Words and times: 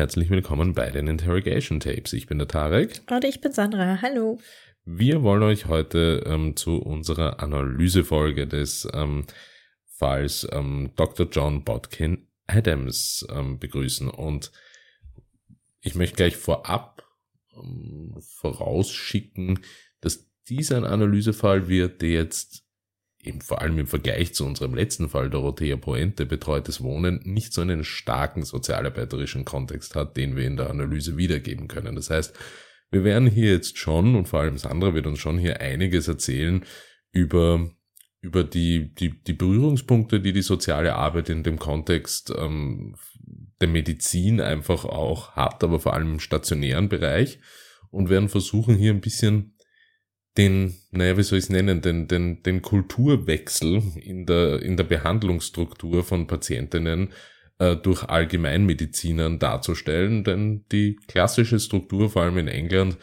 Herzlich 0.00 0.30
willkommen 0.30 0.72
bei 0.72 0.90
den 0.90 1.08
Interrogation 1.08 1.78
Tapes. 1.78 2.14
Ich 2.14 2.26
bin 2.26 2.38
der 2.38 2.48
Tarek. 2.48 3.02
Und 3.10 3.22
ich 3.22 3.42
bin 3.42 3.52
Sandra. 3.52 4.00
Hallo. 4.00 4.40
Wir 4.86 5.22
wollen 5.22 5.42
euch 5.42 5.66
heute 5.66 6.24
ähm, 6.24 6.56
zu 6.56 6.78
unserer 6.78 7.42
Analysefolge 7.42 8.46
des 8.46 8.88
ähm, 8.94 9.26
Falls 9.84 10.48
ähm, 10.52 10.92
Dr. 10.96 11.28
John 11.30 11.64
Bodkin 11.64 12.26
Adams 12.46 13.26
ähm, 13.30 13.58
begrüßen. 13.58 14.08
Und 14.08 14.52
ich 15.82 15.94
möchte 15.94 16.16
gleich 16.16 16.38
vorab 16.38 17.04
ähm, 17.54 18.16
vorausschicken, 18.22 19.60
dass 20.00 20.30
dieser 20.48 20.78
ein 20.78 20.84
Analysefall 20.86 21.68
wird, 21.68 22.00
der 22.00 22.08
jetzt 22.08 22.64
eben 23.22 23.40
vor 23.40 23.60
allem 23.60 23.78
im 23.78 23.86
Vergleich 23.86 24.34
zu 24.34 24.44
unserem 24.46 24.74
letzten 24.74 25.08
Fall 25.08 25.30
Dorothea 25.30 25.76
Poente 25.76 26.26
betreutes 26.26 26.82
Wohnen 26.82 27.20
nicht 27.24 27.52
so 27.52 27.60
einen 27.60 27.84
starken 27.84 28.44
sozialarbeiterischen 28.44 29.44
Kontext 29.44 29.94
hat, 29.94 30.16
den 30.16 30.36
wir 30.36 30.46
in 30.46 30.56
der 30.56 30.70
Analyse 30.70 31.16
wiedergeben 31.16 31.68
können. 31.68 31.96
Das 31.96 32.10
heißt, 32.10 32.34
wir 32.90 33.04
werden 33.04 33.28
hier 33.28 33.52
jetzt 33.52 33.78
schon, 33.78 34.16
und 34.16 34.26
vor 34.26 34.40
allem 34.40 34.58
Sandra 34.58 34.94
wird 34.94 35.06
uns 35.06 35.18
schon 35.18 35.38
hier 35.38 35.60
einiges 35.60 36.08
erzählen 36.08 36.64
über, 37.12 37.70
über 38.20 38.42
die, 38.42 38.94
die, 38.94 39.22
die 39.22 39.32
Berührungspunkte, 39.32 40.20
die 40.20 40.32
die 40.32 40.42
soziale 40.42 40.94
Arbeit 40.94 41.28
in 41.28 41.42
dem 41.42 41.58
Kontext 41.58 42.32
ähm, 42.36 42.96
der 43.60 43.68
Medizin 43.68 44.40
einfach 44.40 44.84
auch 44.84 45.32
hat, 45.32 45.62
aber 45.62 45.78
vor 45.78 45.92
allem 45.92 46.14
im 46.14 46.20
stationären 46.20 46.88
Bereich 46.88 47.38
und 47.90 48.08
werden 48.08 48.28
versuchen 48.28 48.76
hier 48.76 48.92
ein 48.92 49.00
bisschen 49.00 49.56
den, 50.36 50.76
naja, 50.90 51.16
wie 51.16 51.22
soll 51.22 51.38
ich 51.38 51.44
es 51.44 51.50
nennen, 51.50 51.80
den, 51.80 52.06
den, 52.08 52.42
den 52.42 52.62
Kulturwechsel 52.62 53.82
in 54.00 54.26
der, 54.26 54.62
in 54.62 54.76
der 54.76 54.84
Behandlungsstruktur 54.84 56.04
von 56.04 56.26
Patientinnen 56.26 57.12
äh, 57.58 57.76
durch 57.76 58.04
Allgemeinmedizinern 58.04 59.38
darzustellen, 59.38 60.24
denn 60.24 60.64
die 60.70 60.96
klassische 61.08 61.58
Struktur, 61.58 62.10
vor 62.10 62.22
allem 62.22 62.38
in 62.38 62.48
England, 62.48 62.96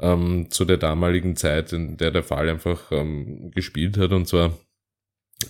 ähm, 0.00 0.50
zu 0.50 0.64
der 0.64 0.76
damaligen 0.76 1.36
Zeit, 1.36 1.72
in 1.72 1.96
der 1.96 2.10
der 2.10 2.24
Fall 2.24 2.48
einfach 2.48 2.90
ähm, 2.90 3.50
gespielt 3.54 3.96
hat, 3.96 4.12
und 4.12 4.26
zwar 4.26 4.58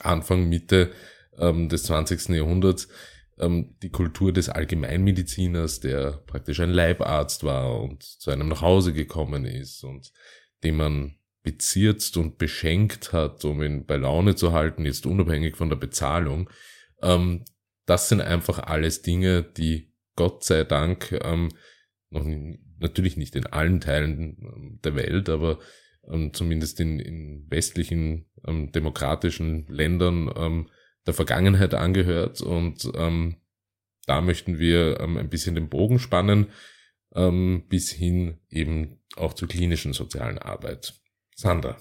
Anfang, 0.00 0.48
Mitte 0.48 0.92
ähm, 1.38 1.68
des 1.68 1.84
20. 1.84 2.28
Jahrhunderts, 2.30 2.88
ähm, 3.38 3.76
die 3.82 3.90
Kultur 3.90 4.32
des 4.32 4.48
Allgemeinmediziners, 4.48 5.80
der 5.80 6.22
praktisch 6.26 6.60
ein 6.60 6.70
Leibarzt 6.70 7.44
war 7.44 7.80
und 7.80 8.02
zu 8.02 8.30
einem 8.30 8.48
nach 8.48 8.60
Hause 8.62 8.92
gekommen 8.92 9.46
ist 9.46 9.82
und 9.82 10.12
den 10.64 10.76
man 10.76 11.14
bezirzt 11.42 12.16
und 12.16 12.38
beschenkt 12.38 13.12
hat, 13.12 13.44
um 13.44 13.62
ihn 13.62 13.84
bei 13.84 13.96
Laune 13.96 14.34
zu 14.34 14.52
halten, 14.52 14.86
jetzt 14.86 15.06
unabhängig 15.06 15.56
von 15.56 15.68
der 15.68 15.76
Bezahlung. 15.76 16.50
Ähm, 17.02 17.44
das 17.86 18.08
sind 18.08 18.22
einfach 18.22 18.58
alles 18.60 19.02
Dinge, 19.02 19.42
die 19.42 19.92
Gott 20.16 20.42
sei 20.42 20.64
Dank 20.64 21.12
ähm, 21.22 21.50
noch 22.10 22.24
natürlich 22.78 23.16
nicht 23.16 23.36
in 23.36 23.46
allen 23.46 23.80
Teilen 23.80 24.38
ähm, 24.40 24.80
der 24.82 24.96
Welt, 24.96 25.28
aber 25.28 25.58
ähm, 26.08 26.32
zumindest 26.32 26.80
in, 26.80 26.98
in 26.98 27.50
westlichen 27.50 28.26
ähm, 28.46 28.72
demokratischen 28.72 29.66
Ländern 29.68 30.30
ähm, 30.36 30.70
der 31.06 31.14
Vergangenheit 31.14 31.74
angehört. 31.74 32.40
Und 32.40 32.90
ähm, 32.94 33.36
da 34.06 34.20
möchten 34.20 34.58
wir 34.58 35.00
ähm, 35.00 35.16
ein 35.16 35.28
bisschen 35.28 35.54
den 35.54 35.68
Bogen 35.68 35.98
spannen 35.98 36.48
ähm, 37.14 37.64
bis 37.68 37.90
hin 37.90 38.38
eben 38.50 39.00
auch 39.16 39.34
zur 39.34 39.48
klinischen 39.48 39.92
sozialen 39.92 40.38
Arbeit. 40.38 40.94
Sandra. 41.36 41.76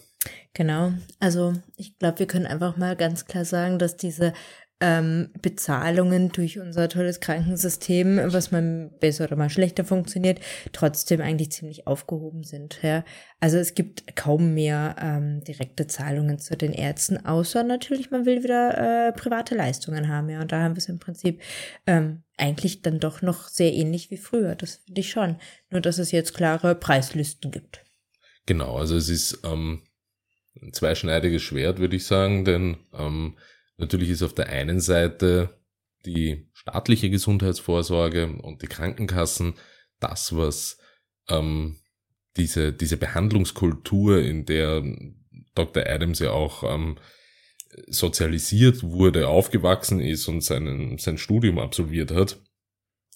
Genau, 0.53 0.94
also 1.19 1.53
ich 1.75 1.97
glaube, 1.97 2.19
wir 2.19 2.28
können 2.28 2.46
einfach 2.46 2.78
mal 2.78 2.96
ganz 2.96 3.25
klar 3.25 3.44
sagen, 3.44 3.80
dass 3.80 3.97
diese 3.97 4.34
ähm, 4.83 5.29
Bezahlungen 5.41 6.33
durch 6.33 6.59
unser 6.59 6.89
tolles 6.89 7.21
Krankensystem, 7.21 8.19
was 8.33 8.51
mal 8.51 8.91
besser 8.99 9.23
oder 9.23 9.38
mal 9.38 9.49
schlechter 9.49 9.85
funktioniert, 9.85 10.41
trotzdem 10.73 11.21
eigentlich 11.21 11.53
ziemlich 11.53 11.88
aufgehoben 11.88 12.44
sind. 12.44 12.79
Ja? 12.83 13.05
Also 13.39 13.57
es 13.57 13.75
gibt 13.75 14.17
kaum 14.17 14.53
mehr 14.53 14.97
ähm, 14.99 15.41
direkte 15.45 15.88
Zahlungen 15.88 16.38
zu 16.38 16.57
den 16.57 16.73
Ärzten, 16.73 17.25
außer 17.25 17.63
natürlich, 17.63 18.11
man 18.11 18.25
will 18.25 18.44
wieder 18.44 19.07
äh, 19.07 19.13
private 19.13 19.55
Leistungen 19.55 20.09
haben. 20.09 20.29
Ja? 20.29 20.41
Und 20.41 20.51
da 20.51 20.61
haben 20.61 20.75
wir 20.75 20.79
es 20.79 20.89
im 20.89 21.00
Prinzip 21.00 21.41
ähm, 21.88 22.23
eigentlich 22.35 22.81
dann 22.81 23.00
doch 23.00 23.21
noch 23.21 23.47
sehr 23.47 23.71
ähnlich 23.71 24.11
wie 24.11 24.17
früher. 24.17 24.55
Das 24.55 24.81
finde 24.85 25.00
ich 25.00 25.09
schon. 25.09 25.38
Nur, 25.69 25.79
dass 25.79 25.97
es 25.97 26.11
jetzt 26.11 26.33
klare 26.33 26.75
Preislisten 26.75 27.51
gibt. 27.51 27.85
Genau, 28.45 28.75
also 28.75 28.97
es 28.97 29.07
ist 29.07 29.39
ähm, 29.45 29.83
ein 30.61 30.73
zweischneidiges 30.73 31.41
Schwert, 31.41 31.79
würde 31.79 31.95
ich 31.95 32.05
sagen, 32.05 32.44
denn 32.44 32.79
ähm, 32.94 33.38
natürlich 33.83 34.09
ist 34.09 34.23
auf 34.23 34.33
der 34.33 34.49
einen 34.49 34.79
Seite 34.79 35.61
die 36.05 36.49
staatliche 36.53 37.09
Gesundheitsvorsorge 37.09 38.38
und 38.41 38.61
die 38.61 38.67
Krankenkassen 38.67 39.55
das, 39.99 40.35
was 40.35 40.77
ähm, 41.29 41.77
diese, 42.35 42.73
diese 42.73 42.97
Behandlungskultur, 42.97 44.19
in 44.19 44.45
der 44.45 44.83
Dr. 45.55 45.83
Adams 45.85 46.19
ja 46.19 46.31
auch 46.31 46.63
ähm, 46.63 46.97
sozialisiert 47.88 48.83
wurde, 48.83 49.27
aufgewachsen 49.27 50.00
ist 50.00 50.27
und 50.27 50.41
seinen, 50.41 50.97
sein 50.97 51.17
Studium 51.17 51.59
absolviert 51.59 52.11
hat, 52.11 52.38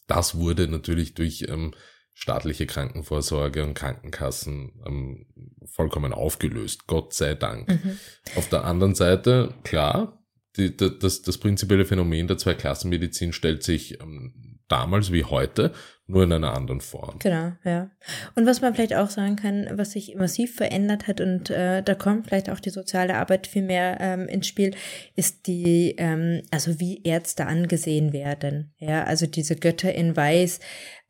das 0.07 0.35
wurde 0.35 0.67
natürlich 0.67 1.13
durch 1.13 1.45
ähm, 1.49 1.73
staatliche 2.13 2.65
Krankenvorsorge 2.65 3.63
und 3.63 3.73
Krankenkassen 3.73 4.71
ähm, 4.85 5.27
vollkommen 5.65 6.13
aufgelöst, 6.13 6.87
Gott 6.87 7.13
sei 7.13 7.35
Dank. 7.35 7.67
Mhm. 7.67 7.99
Auf 8.35 8.49
der 8.49 8.63
anderen 8.63 8.95
Seite, 8.95 9.53
klar, 9.63 10.17
die, 10.57 10.75
das, 10.75 11.21
das 11.21 11.37
prinzipielle 11.37 11.85
Phänomen 11.85 12.27
der 12.27 12.37
Zweiklassenmedizin 12.37 13.33
stellt 13.33 13.63
sich 13.63 14.01
ähm, 14.01 14.57
damals 14.67 15.11
wie 15.11 15.23
heute 15.23 15.71
nur 16.09 16.23
in 16.23 16.31
einer 16.31 16.53
anderen 16.53 16.79
Form. 16.79 17.19
Genau, 17.19 17.51
ja. 17.65 17.91
Und 18.35 18.45
was 18.45 18.61
man 18.61 18.73
vielleicht 18.73 18.95
auch 18.95 19.09
sagen 19.09 19.35
kann, 19.35 19.67
was 19.73 19.91
sich 19.91 20.15
massiv 20.15 20.55
verändert 20.55 21.07
hat 21.07 21.19
und 21.19 21.49
äh, 21.49 21.83
da 21.83 21.95
kommt 21.95 22.27
vielleicht 22.27 22.49
auch 22.49 22.61
die 22.61 22.69
soziale 22.69 23.17
Arbeit 23.17 23.45
viel 23.45 23.63
mehr 23.63 23.97
ähm, 23.99 24.27
ins 24.27 24.47
Spiel, 24.47 24.73
ist 25.15 25.47
die, 25.47 25.95
ähm, 25.97 26.43
also 26.49 26.79
wie 26.79 27.03
Ärzte 27.03 27.45
angesehen 27.45 28.13
werden. 28.13 28.73
Ja, 28.77 29.03
also 29.03 29.27
diese 29.27 29.57
Götter 29.57 29.93
in 29.93 30.15
Weiß 30.15 30.61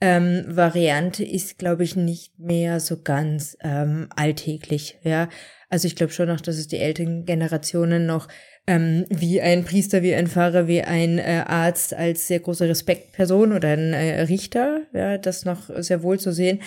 ähm, 0.01 0.45
Variante 0.47 1.23
ist, 1.23 1.59
glaube 1.59 1.83
ich, 1.83 1.95
nicht 1.95 2.39
mehr 2.39 2.79
so 2.79 3.01
ganz 3.01 3.55
ähm, 3.61 4.07
alltäglich. 4.15 4.97
Ja, 5.03 5.29
also 5.69 5.87
ich 5.87 5.95
glaube 5.95 6.13
schon 6.13 6.27
noch, 6.27 6.41
dass 6.41 6.57
es 6.57 6.67
die 6.67 6.77
älteren 6.77 7.25
Generationen 7.25 8.07
noch 8.07 8.27
ähm, 8.67 9.05
wie 9.09 9.41
ein 9.41 9.63
Priester, 9.63 10.03
wie 10.03 10.13
ein 10.13 10.27
Pfarrer, 10.27 10.67
wie 10.67 10.81
ein 10.81 11.19
äh, 11.19 11.43
Arzt 11.47 11.93
als 11.93 12.27
sehr 12.27 12.41
große 12.41 12.67
Respektperson 12.67 13.53
oder 13.53 13.69
ein 13.69 13.93
äh, 13.93 14.21
Richter, 14.23 14.81
ja, 14.93 15.17
das 15.17 15.45
noch 15.45 15.69
sehr 15.77 16.03
wohl 16.03 16.19
zu 16.19 16.33
sehen. 16.33 16.59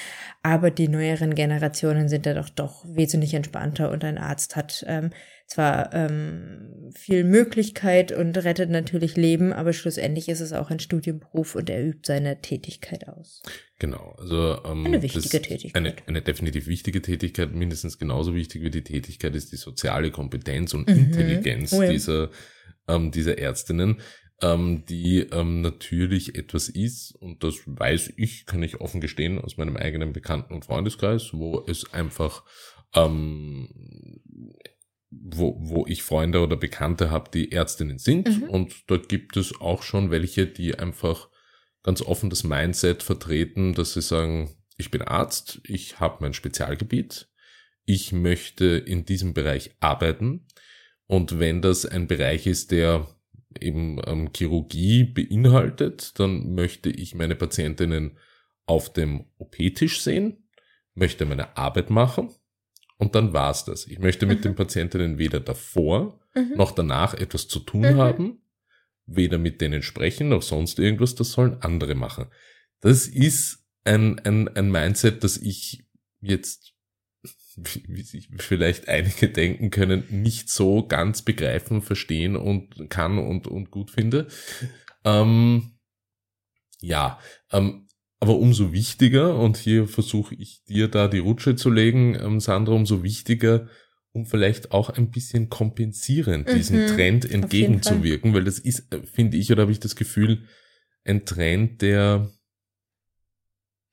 Aber 0.42 0.70
die 0.70 0.88
neueren 0.88 1.34
Generationen 1.34 2.08
sind 2.08 2.24
da 2.24 2.32
doch 2.32 2.48
doch 2.48 2.84
wesentlich 2.88 3.34
entspannter 3.34 3.90
und 3.90 4.02
ein 4.02 4.16
Arzt 4.16 4.56
hat 4.56 4.84
ähm, 4.88 5.10
zwar 5.50 5.92
ähm, 5.92 6.92
viel 6.94 7.24
Möglichkeit 7.24 8.12
und 8.12 8.36
rettet 8.38 8.70
natürlich 8.70 9.16
Leben, 9.16 9.52
aber 9.52 9.72
schlussendlich 9.72 10.28
ist 10.28 10.40
es 10.40 10.52
auch 10.52 10.70
ein 10.70 10.78
Studienberuf 10.78 11.56
und 11.56 11.68
er 11.68 11.84
übt 11.84 12.02
seine 12.04 12.40
Tätigkeit 12.40 13.08
aus. 13.08 13.42
Genau, 13.80 14.14
also 14.16 14.62
ähm, 14.64 14.86
eine 14.86 15.02
wichtige 15.02 15.42
Tätigkeit. 15.42 15.76
Eine, 15.76 15.94
eine 16.06 16.22
definitiv 16.22 16.68
wichtige 16.68 17.02
Tätigkeit, 17.02 17.52
mindestens 17.52 17.98
genauso 17.98 18.34
wichtig 18.34 18.62
wie 18.62 18.70
die 18.70 18.84
Tätigkeit 18.84 19.34
ist 19.34 19.50
die 19.50 19.56
soziale 19.56 20.12
Kompetenz 20.12 20.72
und 20.72 20.88
mhm. 20.88 20.96
Intelligenz 20.96 21.72
oh 21.72 21.82
ja. 21.82 21.90
dieser, 21.90 22.30
ähm, 22.86 23.10
dieser 23.10 23.38
Ärztinnen, 23.38 24.00
ähm, 24.42 24.84
die 24.88 25.26
ähm, 25.32 25.62
natürlich 25.62 26.36
etwas 26.36 26.68
ist, 26.68 27.10
und 27.16 27.42
das 27.42 27.56
weiß 27.66 28.12
ich, 28.16 28.46
kann 28.46 28.62
ich 28.62 28.80
offen 28.80 29.00
gestehen, 29.00 29.40
aus 29.40 29.56
meinem 29.56 29.76
eigenen 29.76 30.12
Bekannten- 30.12 30.54
und 30.54 30.64
Freundeskreis, 30.64 31.30
wo 31.32 31.64
es 31.66 31.92
einfach 31.92 32.44
ähm, 32.94 33.68
wo, 35.10 35.56
wo 35.58 35.86
ich 35.86 36.02
Freunde 36.02 36.40
oder 36.40 36.56
Bekannte 36.56 37.10
habe, 37.10 37.30
die 37.32 37.52
Ärztinnen 37.52 37.98
sind. 37.98 38.40
Mhm. 38.40 38.48
Und 38.48 38.90
dort 38.90 39.08
gibt 39.08 39.36
es 39.36 39.60
auch 39.60 39.82
schon 39.82 40.10
welche, 40.10 40.46
die 40.46 40.78
einfach 40.78 41.28
ganz 41.82 42.02
offen 42.02 42.30
das 42.30 42.44
Mindset 42.44 43.02
vertreten, 43.02 43.74
dass 43.74 43.94
sie 43.94 44.02
sagen, 44.02 44.50
ich 44.76 44.90
bin 44.90 45.02
Arzt, 45.02 45.60
ich 45.64 46.00
habe 46.00 46.18
mein 46.20 46.32
Spezialgebiet, 46.32 47.28
ich 47.84 48.12
möchte 48.12 48.64
in 48.64 49.04
diesem 49.04 49.34
Bereich 49.34 49.72
arbeiten. 49.80 50.46
Und 51.06 51.38
wenn 51.38 51.60
das 51.60 51.86
ein 51.86 52.06
Bereich 52.06 52.46
ist, 52.46 52.70
der 52.70 53.08
eben 53.60 54.00
ähm, 54.06 54.30
Chirurgie 54.34 55.04
beinhaltet, 55.04 56.18
dann 56.20 56.54
möchte 56.54 56.88
ich 56.88 57.16
meine 57.16 57.34
Patientinnen 57.34 58.16
auf 58.64 58.92
dem 58.92 59.26
OP-Tisch 59.38 60.00
sehen, 60.00 60.48
möchte 60.94 61.26
meine 61.26 61.56
Arbeit 61.56 61.90
machen 61.90 62.30
und 63.00 63.14
dann 63.14 63.32
war's 63.32 63.64
das. 63.64 63.86
Ich 63.86 63.98
möchte 63.98 64.26
mit 64.26 64.40
mhm. 64.40 64.42
den 64.42 64.54
Patientinnen 64.54 65.18
weder 65.18 65.40
davor 65.40 66.20
mhm. 66.34 66.52
noch 66.56 66.72
danach 66.72 67.14
etwas 67.14 67.48
zu 67.48 67.58
tun 67.58 67.94
mhm. 67.94 67.96
haben, 67.96 68.42
weder 69.06 69.38
mit 69.38 69.60
denen 69.60 69.82
sprechen 69.82 70.28
noch 70.28 70.42
sonst 70.42 70.78
irgendwas, 70.78 71.14
das 71.14 71.32
sollen 71.32 71.60
andere 71.62 71.94
machen. 71.94 72.26
Das 72.80 73.06
ist 73.08 73.64
ein, 73.84 74.18
ein, 74.20 74.48
ein 74.48 74.70
Mindset, 74.70 75.24
das 75.24 75.38
ich 75.38 75.86
jetzt, 76.20 76.74
wie 77.56 78.02
sich 78.02 78.28
vielleicht 78.36 78.88
einige 78.88 79.30
denken 79.30 79.70
können, 79.70 80.04
nicht 80.10 80.50
so 80.50 80.86
ganz 80.86 81.22
begreifen, 81.22 81.80
verstehen 81.80 82.36
und 82.36 82.90
kann 82.90 83.18
und, 83.18 83.46
und 83.46 83.70
gut 83.70 83.90
finde. 83.90 84.28
Ähm, 85.04 85.72
Ja, 86.82 87.18
ähm, 87.50 87.88
aber 88.20 88.36
umso 88.36 88.72
wichtiger, 88.72 89.38
und 89.38 89.56
hier 89.56 89.88
versuche 89.88 90.34
ich 90.34 90.62
dir 90.64 90.88
da 90.88 91.08
die 91.08 91.18
Rutsche 91.18 91.56
zu 91.56 91.70
legen, 91.70 92.14
ähm, 92.14 92.38
Sandra, 92.38 92.74
umso 92.74 93.02
wichtiger, 93.02 93.68
um 94.12 94.26
vielleicht 94.26 94.72
auch 94.72 94.90
ein 94.90 95.10
bisschen 95.10 95.48
kompensierend 95.48 96.46
mhm, 96.48 96.54
diesem 96.54 96.86
Trend 96.86 97.30
entgegenzuwirken, 97.30 98.34
weil 98.34 98.44
das 98.44 98.58
ist, 98.58 98.92
äh, 98.92 99.02
finde 99.04 99.38
ich, 99.38 99.50
oder 99.50 99.62
habe 99.62 99.72
ich 99.72 99.80
das 99.80 99.96
Gefühl, 99.96 100.44
ein 101.04 101.24
Trend, 101.24 101.80
der, 101.80 102.30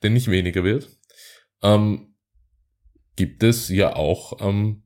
der 0.04 0.10
nicht 0.10 0.30
weniger 0.30 0.66
wird. 0.66 0.90
Ähm, 1.64 2.16
gibt 3.16 3.44
es 3.44 3.70
ja 3.70 3.96
auch 3.96 4.42
ähm, 4.42 4.84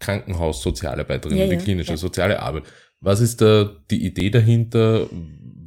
Krankenhaus-Sozialarbeiterinnen, 0.00 1.48
ja, 1.48 1.56
die 1.56 1.62
klinische 1.62 1.92
ja. 1.92 1.96
soziale 1.96 2.42
Arbeit. 2.42 2.64
Was 3.00 3.20
ist 3.20 3.40
da 3.40 3.76
die 3.90 4.04
Idee 4.04 4.30
dahinter? 4.30 5.08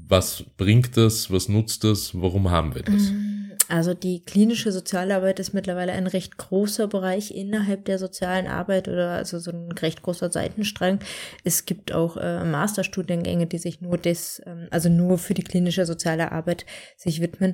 Was 0.09 0.43
bringt 0.57 0.97
das? 0.97 1.31
Was 1.31 1.49
nutzt 1.49 1.83
das? 1.83 2.19
Warum 2.19 2.49
haben 2.49 2.73
wir 2.73 2.81
das? 2.81 3.11
Mm, 3.11 3.51
also 3.67 3.93
die 3.93 4.25
klinische 4.25 4.71
Sozialarbeit 4.71 5.39
ist 5.39 5.53
mittlerweile 5.53 5.91
ein 5.91 6.07
recht 6.07 6.37
großer 6.37 6.87
Bereich 6.87 7.29
innerhalb 7.29 7.85
der 7.85 7.99
sozialen 7.99 8.47
Arbeit 8.47 8.87
oder 8.87 9.11
also 9.11 9.37
so 9.37 9.51
ein 9.51 9.71
recht 9.71 10.01
großer 10.01 10.31
Seitenstrang. 10.31 10.97
Es 11.43 11.65
gibt 11.65 11.93
auch 11.93 12.17
äh, 12.17 12.43
Masterstudiengänge, 12.43 13.45
die 13.45 13.59
sich 13.59 13.81
nur 13.81 13.99
des, 13.99 14.41
ähm, 14.47 14.67
also 14.71 14.89
nur 14.89 15.19
für 15.19 15.35
die 15.35 15.43
klinische 15.43 15.85
soziale 15.85 16.31
Arbeit 16.31 16.65
sich 16.97 17.21
widmen. 17.21 17.53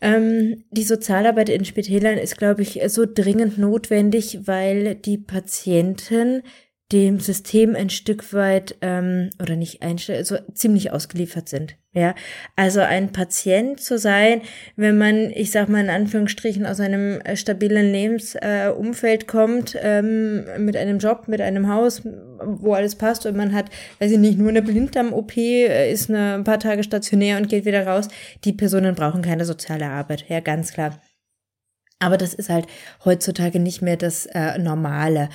Ähm, 0.00 0.64
die 0.72 0.82
Sozialarbeit 0.82 1.48
in 1.48 1.64
Spitälern 1.64 2.18
ist, 2.18 2.36
glaube 2.36 2.62
ich, 2.62 2.80
so 2.88 3.06
dringend 3.06 3.56
notwendig, 3.56 4.40
weil 4.48 4.96
die 4.96 5.18
Patienten 5.18 6.42
dem 6.94 7.18
System 7.18 7.74
ein 7.74 7.90
Stück 7.90 8.32
weit 8.32 8.76
ähm, 8.80 9.30
oder 9.42 9.56
nicht 9.56 9.82
ein 9.82 9.98
so 9.98 10.36
ziemlich 10.54 10.92
ausgeliefert 10.92 11.48
sind. 11.48 11.76
Ja, 11.92 12.14
also 12.54 12.80
ein 12.80 13.10
Patient 13.10 13.80
zu 13.80 13.98
sein, 13.98 14.42
wenn 14.76 14.96
man, 14.96 15.30
ich 15.30 15.50
sag 15.50 15.68
mal 15.68 15.82
in 15.82 15.90
Anführungsstrichen, 15.90 16.66
aus 16.66 16.78
einem 16.78 17.20
äh, 17.20 17.36
stabilen 17.36 17.90
Lebensumfeld 17.90 19.22
äh, 19.22 19.26
kommt, 19.26 19.76
ähm, 19.80 20.44
mit 20.58 20.76
einem 20.76 20.98
Job, 20.98 21.26
mit 21.26 21.40
einem 21.40 21.68
Haus, 21.68 22.02
wo 22.04 22.74
alles 22.74 22.94
passt 22.94 23.26
und 23.26 23.36
man 23.36 23.52
hat, 23.52 23.66
weiß 23.98 24.12
ich 24.12 24.18
nicht, 24.18 24.38
nur 24.38 24.50
eine 24.50 24.62
Blinddarm-OP, 24.62 25.36
äh, 25.36 25.92
ist 25.92 26.10
eine, 26.10 26.34
ein 26.34 26.44
paar 26.44 26.60
Tage 26.60 26.84
stationär 26.84 27.36
und 27.38 27.48
geht 27.48 27.64
wieder 27.64 27.86
raus. 27.86 28.08
Die 28.44 28.52
Personen 28.52 28.94
brauchen 28.94 29.22
keine 29.22 29.44
soziale 29.44 29.86
Arbeit, 29.86 30.26
ja, 30.28 30.38
ganz 30.38 30.72
klar. 30.72 31.00
Aber 31.98 32.16
das 32.16 32.34
ist 32.34 32.50
halt 32.50 32.66
heutzutage 33.04 33.58
nicht 33.58 33.82
mehr 33.82 33.96
das 33.96 34.26
äh, 34.26 34.58
Normale 34.58 35.28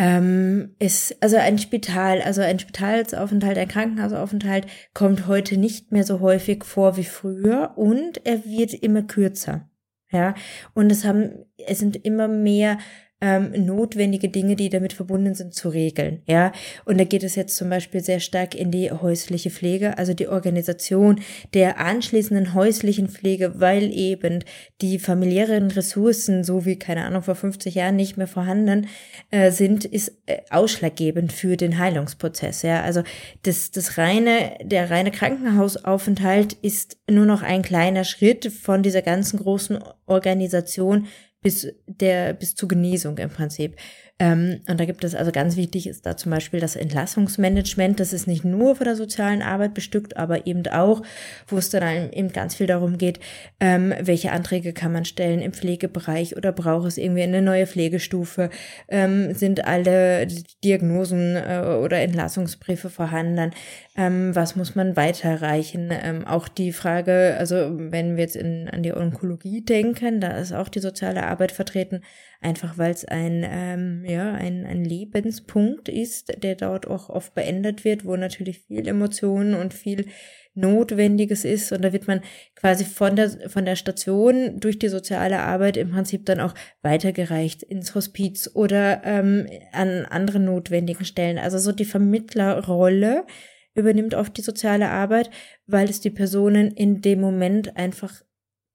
ähm, 0.00 0.74
ist, 0.78 1.22
also 1.22 1.36
ein 1.36 1.58
Spital, 1.58 2.22
also 2.22 2.40
ein 2.40 2.58
Spitalsaufenthalt, 2.58 3.58
ein 3.58 3.68
Krankenhausaufenthalt 3.68 4.66
kommt 4.94 5.26
heute 5.26 5.58
nicht 5.58 5.92
mehr 5.92 6.04
so 6.04 6.20
häufig 6.20 6.64
vor 6.64 6.96
wie 6.96 7.04
früher 7.04 7.72
und 7.76 8.24
er 8.24 8.46
wird 8.46 8.72
immer 8.72 9.02
kürzer. 9.02 9.68
Ja, 10.10 10.34
und 10.72 10.90
es 10.90 11.04
haben, 11.04 11.44
es 11.58 11.80
sind 11.80 12.02
immer 12.02 12.28
mehr 12.28 12.78
ähm, 13.20 13.52
notwendige 13.66 14.28
Dinge, 14.28 14.56
die 14.56 14.70
damit 14.70 14.92
verbunden 14.92 15.34
sind, 15.34 15.54
zu 15.54 15.68
regeln. 15.68 16.22
Ja, 16.26 16.52
und 16.84 16.98
da 16.98 17.04
geht 17.04 17.22
es 17.22 17.34
jetzt 17.34 17.56
zum 17.56 17.68
Beispiel 17.68 18.02
sehr 18.02 18.20
stark 18.20 18.54
in 18.54 18.70
die 18.70 18.90
häusliche 18.90 19.50
Pflege, 19.50 19.98
also 19.98 20.14
die 20.14 20.28
Organisation 20.28 21.20
der 21.52 21.78
anschließenden 21.78 22.54
häuslichen 22.54 23.08
Pflege, 23.08 23.60
weil 23.60 23.92
eben 23.92 24.42
die 24.80 24.98
familiären 24.98 25.70
Ressourcen, 25.70 26.44
so 26.44 26.64
wie 26.64 26.78
keine 26.78 27.04
Ahnung 27.04 27.22
vor 27.22 27.34
50 27.34 27.74
Jahren 27.74 27.96
nicht 27.96 28.16
mehr 28.16 28.26
vorhanden 28.26 28.86
äh, 29.30 29.50
sind, 29.50 29.84
ist 29.84 30.12
äh, 30.26 30.38
ausschlaggebend 30.50 31.32
für 31.32 31.56
den 31.56 31.78
Heilungsprozess. 31.78 32.62
Ja, 32.62 32.82
also 32.82 33.02
das 33.42 33.70
das 33.70 33.98
reine 33.98 34.56
der 34.62 34.90
reine 34.90 35.10
Krankenhausaufenthalt 35.10 36.54
ist 36.54 36.96
nur 37.10 37.26
noch 37.26 37.42
ein 37.42 37.62
kleiner 37.62 38.04
Schritt 38.04 38.46
von 38.46 38.82
dieser 38.82 39.02
ganzen 39.02 39.38
großen 39.38 39.78
Organisation 40.06 41.06
bis 41.42 41.68
der 41.86 42.34
bis 42.34 42.54
zur 42.54 42.68
Genesung 42.68 43.18
im 43.18 43.30
Prinzip. 43.30 43.76
Ähm, 44.20 44.60
und 44.68 44.78
da 44.78 44.84
gibt 44.84 45.02
es 45.02 45.14
also 45.14 45.32
ganz 45.32 45.56
wichtig 45.56 45.86
ist 45.86 46.04
da 46.04 46.16
zum 46.16 46.30
Beispiel 46.30 46.60
das 46.60 46.76
Entlassungsmanagement. 46.76 47.98
Das 47.98 48.12
ist 48.12 48.26
nicht 48.26 48.44
nur 48.44 48.76
von 48.76 48.84
der 48.84 48.94
sozialen 48.94 49.40
Arbeit 49.40 49.72
bestückt, 49.72 50.18
aber 50.18 50.46
eben 50.46 50.66
auch, 50.68 51.02
wo 51.48 51.56
es 51.56 51.70
dann 51.70 52.12
eben 52.12 52.30
ganz 52.30 52.54
viel 52.54 52.66
darum 52.66 52.98
geht, 52.98 53.18
ähm, 53.60 53.94
welche 53.98 54.32
Anträge 54.32 54.74
kann 54.74 54.92
man 54.92 55.06
stellen 55.06 55.40
im 55.40 55.54
Pflegebereich 55.54 56.36
oder 56.36 56.52
braucht 56.52 56.86
es 56.86 56.98
irgendwie 56.98 57.22
eine 57.22 57.40
neue 57.40 57.66
Pflegestufe? 57.66 58.50
Ähm, 58.88 59.32
sind 59.32 59.64
alle 59.64 60.26
Diagnosen 60.62 61.36
äh, 61.36 61.78
oder 61.82 62.00
Entlassungsbriefe 62.00 62.90
vorhanden? 62.90 63.52
Ähm, 63.96 64.36
was 64.36 64.54
muss 64.54 64.74
man 64.74 64.96
weiterreichen? 64.96 65.90
Ähm, 65.90 66.26
auch 66.26 66.48
die 66.48 66.72
Frage, 66.72 67.36
also 67.38 67.70
wenn 67.74 68.16
wir 68.16 68.24
jetzt 68.24 68.36
in, 68.36 68.68
an 68.68 68.82
die 68.82 68.94
Onkologie 68.94 69.62
denken, 69.62 70.20
da 70.20 70.36
ist 70.36 70.52
auch 70.52 70.68
die 70.68 70.80
soziale 70.80 71.26
Arbeit 71.26 71.52
vertreten 71.52 72.02
einfach 72.40 72.78
weil 72.78 72.90
es 72.90 73.04
ein, 73.04 73.44
ähm, 73.46 74.04
ja, 74.06 74.32
ein, 74.32 74.64
ein 74.64 74.84
Lebenspunkt 74.84 75.88
ist, 75.88 76.42
der 76.42 76.54
dort 76.54 76.86
auch 76.86 77.10
oft 77.10 77.34
beendet 77.34 77.84
wird, 77.84 78.04
wo 78.04 78.16
natürlich 78.16 78.60
viel 78.60 78.88
Emotionen 78.88 79.54
und 79.54 79.74
viel 79.74 80.06
Notwendiges 80.54 81.44
ist. 81.44 81.70
Und 81.72 81.82
da 81.82 81.92
wird 81.92 82.08
man 82.08 82.22
quasi 82.56 82.84
von 82.84 83.14
der, 83.14 83.50
von 83.50 83.64
der 83.64 83.76
Station 83.76 84.58
durch 84.58 84.78
die 84.78 84.88
soziale 84.88 85.40
Arbeit 85.40 85.76
im 85.76 85.90
Prinzip 85.90 86.26
dann 86.26 86.40
auch 86.40 86.54
weitergereicht 86.82 87.62
ins 87.62 87.94
Hospiz 87.94 88.50
oder 88.54 89.02
ähm, 89.04 89.46
an 89.72 90.06
anderen 90.06 90.46
notwendigen 90.46 91.04
Stellen. 91.04 91.38
Also 91.38 91.58
so 91.58 91.72
die 91.72 91.84
Vermittlerrolle 91.84 93.26
übernimmt 93.74 94.14
oft 94.14 94.36
die 94.36 94.42
soziale 94.42 94.88
Arbeit, 94.88 95.30
weil 95.66 95.88
es 95.88 96.00
die 96.00 96.10
Personen 96.10 96.70
in 96.72 97.02
dem 97.02 97.20
Moment 97.20 97.76
einfach 97.76 98.22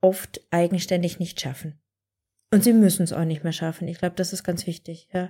oft 0.02 0.42
eigenständig 0.52 1.20
nicht 1.20 1.42
schaffen. 1.42 1.80
Und 2.56 2.64
sie 2.64 2.72
müssen 2.72 3.04
es 3.04 3.12
auch 3.12 3.26
nicht 3.26 3.44
mehr 3.44 3.52
schaffen. 3.52 3.86
Ich 3.90 3.98
glaube, 3.98 4.16
das 4.16 4.32
ist 4.32 4.46
ganz 4.46 4.66
wichtig. 4.66 5.10
Ja. 5.14 5.30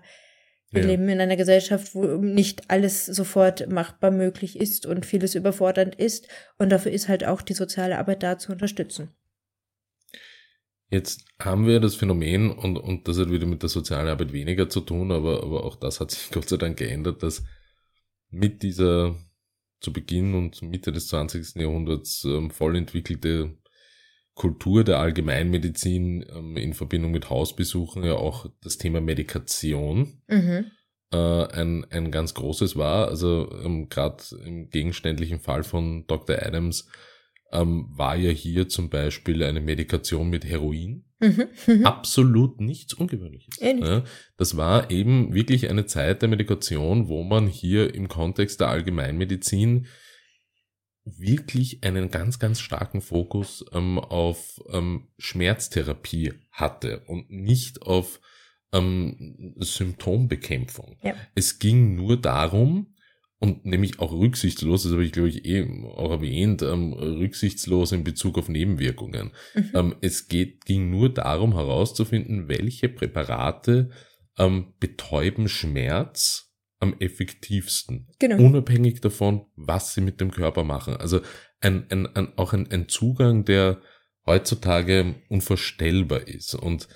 Wir 0.70 0.84
ja. 0.84 0.90
leben 0.90 1.10
in 1.10 1.20
einer 1.20 1.36
Gesellschaft, 1.36 1.96
wo 1.96 2.06
nicht 2.18 2.70
alles 2.70 3.08
sofort 3.08 3.68
machbar 3.68 4.12
möglich 4.12 4.60
ist 4.60 4.86
und 4.86 5.08
vieles 5.08 5.34
überfordernd 5.34 5.96
ist. 5.96 6.28
Und 6.60 6.70
dafür 6.70 6.92
ist 6.92 7.08
halt 7.08 7.26
auch 7.26 7.42
die 7.42 7.56
soziale 7.56 7.98
Arbeit 7.98 8.22
da 8.22 8.38
zu 8.38 8.52
unterstützen. 8.52 9.10
Jetzt 10.92 11.26
haben 11.40 11.66
wir 11.66 11.80
das 11.80 11.96
Phänomen, 11.96 12.52
und, 12.52 12.78
und 12.78 13.08
das 13.08 13.18
hat 13.18 13.32
wieder 13.32 13.48
mit 13.48 13.64
der 13.64 13.70
sozialen 13.70 14.08
Arbeit 14.08 14.32
weniger 14.32 14.70
zu 14.70 14.82
tun, 14.82 15.12
aber, 15.12 15.42
aber 15.42 15.64
auch 15.64 15.78
das 15.78 16.00
hat 16.00 16.12
sich 16.12 16.30
Gott 16.32 16.48
sei 16.48 16.58
Dank 16.58 16.78
geändert, 16.78 17.24
dass 17.24 17.44
mit 18.30 18.62
dieser 18.62 19.16
zu 19.80 19.92
Beginn 19.92 20.36
und 20.36 20.62
Mitte 20.62 20.92
des 20.92 21.08
20. 21.08 21.56
Jahrhunderts 21.56 22.24
ähm, 22.26 22.52
voll 22.52 22.76
entwickelte 22.76 23.58
Kultur 24.36 24.84
der 24.84 25.00
Allgemeinmedizin 25.00 26.26
ähm, 26.30 26.58
in 26.58 26.74
Verbindung 26.74 27.12
mit 27.12 27.30
Hausbesuchen 27.30 28.04
ja 28.04 28.16
auch 28.16 28.48
das 28.62 28.78
Thema 28.78 29.00
Medikation 29.00 30.22
mhm. 30.28 30.66
äh, 31.12 31.18
ein, 31.18 31.86
ein 31.90 32.12
ganz 32.12 32.34
großes 32.34 32.76
war. 32.76 33.08
Also 33.08 33.50
ähm, 33.64 33.88
gerade 33.88 34.24
im 34.44 34.70
gegenständlichen 34.70 35.40
Fall 35.40 35.64
von 35.64 36.06
Dr. 36.08 36.38
Adams 36.42 36.90
ähm, 37.54 37.88
war 37.90 38.18
ja 38.18 38.30
hier 38.30 38.68
zum 38.68 38.90
Beispiel 38.90 39.42
eine 39.42 39.62
Medikation 39.62 40.30
mit 40.30 40.44
Heroin. 40.44 41.06
Mhm. 41.22 41.48
Mhm. 41.66 41.86
Absolut 41.86 42.60
nichts 42.60 42.94
Ungewöhnliches. 42.94 43.58
Ja, 43.62 44.04
das 44.36 44.58
war 44.58 44.92
eben 44.92 45.34
wirklich 45.34 45.70
eine 45.70 45.86
Zeit 45.86 46.22
der 46.22 46.30
Medikation, 46.30 47.08
wo 47.08 47.24
man 47.24 47.48
hier 47.48 47.96
im 47.96 48.10
Kontext 48.10 48.60
der 48.60 48.68
Allgemeinmedizin 48.68 49.88
wirklich 51.06 51.84
einen 51.84 52.10
ganz, 52.10 52.40
ganz 52.40 52.60
starken 52.60 53.02
Fokus 53.02 53.64
ähm, 53.72 54.00
auf 54.00 54.62
ähm, 54.72 55.08
Schmerztherapie 55.18 56.34
hatte 56.52 57.04
und 57.08 57.30
nicht 57.30 57.84
auf 57.84 58.20
ähm, 58.74 59.56
Symptombekämpfung. 59.58 60.98
Ja. 61.04 61.14
Es 61.36 61.60
ging 61.60 61.96
nur 61.96 62.20
darum, 62.20 62.96
und 63.40 63.66
nämlich 63.66 64.00
auch 64.00 64.12
rücksichtslos, 64.12 64.84
das 64.84 64.94
habe 64.94 65.06
ich 65.06 65.12
glaube 65.12 65.30
ich 65.30 65.46
eh 65.46 65.68
auch 65.96 66.10
erwähnt, 66.10 66.62
ähm, 66.62 66.94
rücksichtslos 66.94 67.92
in 67.92 68.04
Bezug 68.04 68.38
auf 68.38 68.50
Nebenwirkungen. 68.50 69.32
Mhm. 69.54 69.72
Ähm, 69.74 69.96
es 70.02 70.28
geht, 70.28 70.66
ging 70.66 70.90
nur 70.90 71.14
darum 71.14 71.54
herauszufinden, 71.54 72.48
welche 72.48 72.90
Präparate 72.90 73.92
ähm, 74.38 74.74
betäuben 74.80 75.48
Schmerz 75.48 76.45
am 76.86 76.96
effektivsten. 77.00 78.08
Genau. 78.20 78.38
Unabhängig 78.38 79.02
davon, 79.02 79.46
was 79.56 79.94
sie 79.94 80.02
mit 80.02 80.22
dem 80.22 80.32
Körper 80.32 80.64
machen. 80.64 80.96
Also 80.96 81.22
ein, 81.62 81.86
ein, 81.90 82.08
ein, 82.16 82.38
auch 82.38 82.54
ein, 82.54 82.72
ein 82.72 82.88
Zugang, 82.88 83.44
der 83.46 83.82
heutzutage 84.26 85.16
unvorstellbar 85.30 86.28
ist. 86.28 86.56
Und 86.56 86.88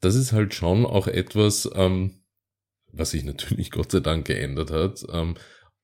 das 0.00 0.14
ist 0.14 0.32
halt 0.32 0.54
schon 0.54 0.84
auch 0.84 1.06
etwas, 1.06 1.70
ähm, 1.74 2.22
was 2.92 3.10
sich 3.12 3.24
natürlich 3.32 3.70
Gott 3.70 3.92
sei 3.92 4.00
Dank 4.00 4.26
geändert 4.26 4.70
hat, 4.70 5.04
ähm, 5.12 5.34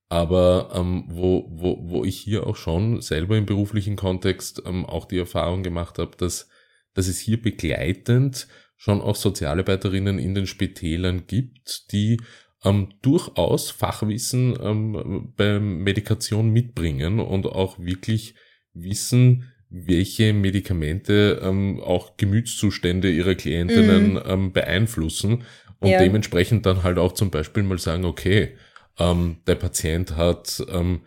aber 0.07 0.71
ähm, 0.75 1.05
wo, 1.07 1.49
wo, 1.49 1.89
wo 1.89 2.05
ich 2.05 2.19
hier 2.19 2.45
auch 2.45 2.55
schon 2.55 3.01
selber 3.01 3.37
im 3.37 3.47
beruflichen 3.47 3.95
Kontext 3.95 4.61
ähm, 4.65 4.85
auch 4.85 5.05
die 5.05 5.17
Erfahrung 5.17 5.63
gemacht 5.63 5.97
habe, 5.97 6.15
dass, 6.17 6.47
dass 6.93 7.07
es 7.07 7.17
hier 7.19 7.41
begleitend 7.41 8.47
schon 8.77 9.01
auch 9.01 9.15
Sozialarbeiterinnen 9.15 10.19
in 10.19 10.35
den 10.35 10.45
Spitälern 10.45 11.25
gibt, 11.25 11.91
die 11.91 12.21
ähm, 12.65 12.89
durchaus 13.01 13.69
Fachwissen 13.71 14.57
ähm, 14.61 15.33
bei 15.37 15.59
Medikation 15.59 16.49
mitbringen 16.49 17.19
und 17.19 17.45
auch 17.45 17.79
wirklich 17.79 18.35
wissen, 18.73 19.51
welche 19.69 20.33
Medikamente 20.33 21.41
ähm, 21.43 21.79
auch 21.81 22.17
Gemütszustände 22.17 23.09
ihrer 23.11 23.35
Klientinnen 23.35 24.13
Mhm. 24.13 24.21
ähm, 24.25 24.51
beeinflussen 24.53 25.43
und 25.79 25.91
Ja. 25.91 25.99
dementsprechend 25.99 26.65
dann 26.65 26.83
halt 26.83 26.97
auch 26.97 27.13
zum 27.13 27.29
Beispiel 27.31 27.63
mal 27.63 27.77
sagen, 27.77 28.05
okay, 28.05 28.55
ähm, 28.99 29.37
der 29.47 29.55
Patient 29.55 30.15
hat 30.15 30.63
ähm, 30.71 31.01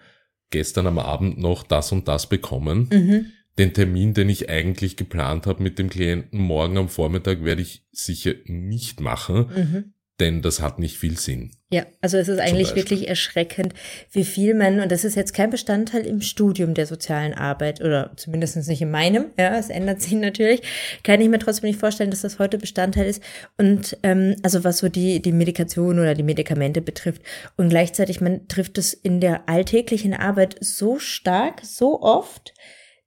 gestern 0.51 0.87
am 0.87 0.99
Abend 0.99 1.39
noch 1.39 1.63
das 1.63 1.93
und 1.93 2.09
das 2.09 2.29
bekommen. 2.29 2.89
Mhm. 2.93 3.27
Den 3.59 3.73
Termin, 3.75 4.15
den 4.15 4.29
ich 4.29 4.49
eigentlich 4.49 4.97
geplant 4.97 5.47
habe 5.47 5.63
mit 5.63 5.79
dem 5.79 5.89
Klienten 5.89 6.39
morgen 6.41 6.79
am 6.79 6.89
Vormittag, 6.89 7.45
werde 7.45 7.63
ich 7.63 7.85
sicher 7.91 8.35
nicht 8.45 9.01
machen, 9.01 9.47
Mhm. 9.57 9.93
Denn 10.21 10.43
das 10.43 10.61
hat 10.61 10.79
nicht 10.79 10.99
viel 10.99 11.19
Sinn. 11.19 11.53
Ja, 11.71 11.85
also 12.01 12.17
es 12.17 12.29
ist 12.29 12.41
eigentlich 12.41 12.75
wirklich 12.75 13.09
erschreckend, 13.09 13.75
wie 14.11 14.25
viel 14.25 14.55
man, 14.55 14.81
und 14.81 14.91
das 14.91 15.05
ist 15.05 15.17
jetzt 15.17 15.35
kein 15.35 15.51
Bestandteil 15.51 16.07
im 16.07 16.23
Studium 16.23 16.73
der 16.73 16.87
sozialen 16.87 17.35
Arbeit 17.35 17.83
oder 17.83 18.13
zumindest 18.17 18.57
nicht 18.57 18.81
in 18.81 18.91
meinem, 18.91 19.27
ja, 19.39 19.57
es 19.59 19.69
ändert 19.69 20.01
sich 20.01 20.13
natürlich, 20.15 20.63
kann 21.03 21.21
ich 21.21 21.29
mir 21.29 21.39
trotzdem 21.39 21.69
nicht 21.69 21.79
vorstellen, 21.79 22.11
dass 22.11 22.23
das 22.23 22.39
heute 22.39 22.59
Bestandteil 22.59 23.07
ist. 23.07 23.23
Und 23.59 23.99
ähm, 24.03 24.37
also 24.43 24.65
was 24.65 24.79
so 24.79 24.89
die, 24.89 25.21
die 25.21 25.33
Medikation 25.33 25.99
oder 25.99 26.15
die 26.15 26.23
Medikamente 26.23 26.81
betrifft. 26.81 27.23
Und 27.57 27.69
gleichzeitig, 27.69 28.21
man 28.21 28.49
trifft 28.49 28.79
es 28.79 28.95
in 28.95 29.21
der 29.21 29.49
alltäglichen 29.49 30.15
Arbeit 30.15 30.57
so 30.61 30.99
stark, 30.99 31.61
so 31.65 32.01
oft, 32.01 32.55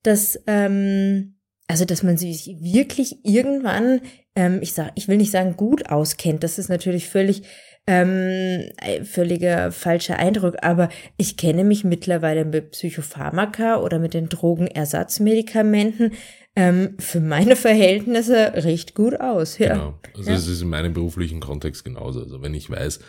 dass, 0.03 0.39
ähm, 0.47 1.35
also 1.67 1.85
dass 1.85 2.03
man 2.03 2.17
sich 2.17 2.55
wirklich 2.59 3.25
irgendwann, 3.25 4.01
ähm, 4.35 4.59
ich 4.61 4.73
sag, 4.73 4.91
ich 4.95 5.07
will 5.07 5.17
nicht 5.17 5.31
sagen 5.31 5.57
gut 5.57 5.89
auskennt, 5.89 6.43
das 6.43 6.57
ist 6.59 6.69
natürlich 6.69 7.07
völlig 7.09 7.43
ähm, 7.87 8.69
ein 8.77 9.05
völliger 9.05 9.71
falscher 9.71 10.17
Eindruck, 10.17 10.57
aber 10.61 10.89
ich 11.17 11.35
kenne 11.35 11.63
mich 11.63 11.83
mittlerweile 11.83 12.45
mit 12.45 12.71
Psychopharmaka 12.71 13.77
oder 13.77 13.97
mit 13.97 14.13
den 14.13 14.29
Drogenersatzmedikamenten 14.29 16.13
ähm, 16.55 16.95
für 16.99 17.19
meine 17.19 17.55
Verhältnisse 17.55 18.53
recht 18.55 18.93
gut 18.93 19.19
aus. 19.19 19.57
Ja. 19.57 19.73
Genau. 19.73 19.99
Also 20.15 20.29
Ja. 20.29 20.35
es 20.37 20.47
ist 20.47 20.61
in 20.61 20.69
meinem 20.69 20.93
beruflichen 20.93 21.39
Kontext 21.39 21.83
genauso. 21.83 22.21
Also 22.21 22.41
wenn 22.41 22.53
ich 22.53 22.69
weiß, 22.69 22.99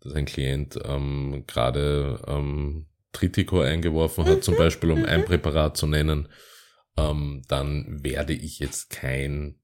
dass 0.00 0.14
ein 0.14 0.24
Klient 0.24 0.78
ähm, 0.84 1.44
gerade 1.46 2.20
ähm, 2.26 2.86
Tritico 3.12 3.60
eingeworfen 3.60 4.24
hat, 4.24 4.42
zum 4.42 4.56
Beispiel 4.56 4.90
um 4.90 5.04
ein 5.04 5.24
Präparat 5.24 5.76
zu 5.76 5.86
nennen, 5.86 6.28
ähm, 6.96 7.42
dann 7.48 8.02
werde 8.02 8.32
ich 8.32 8.58
jetzt 8.58 8.90
kein 8.90 9.56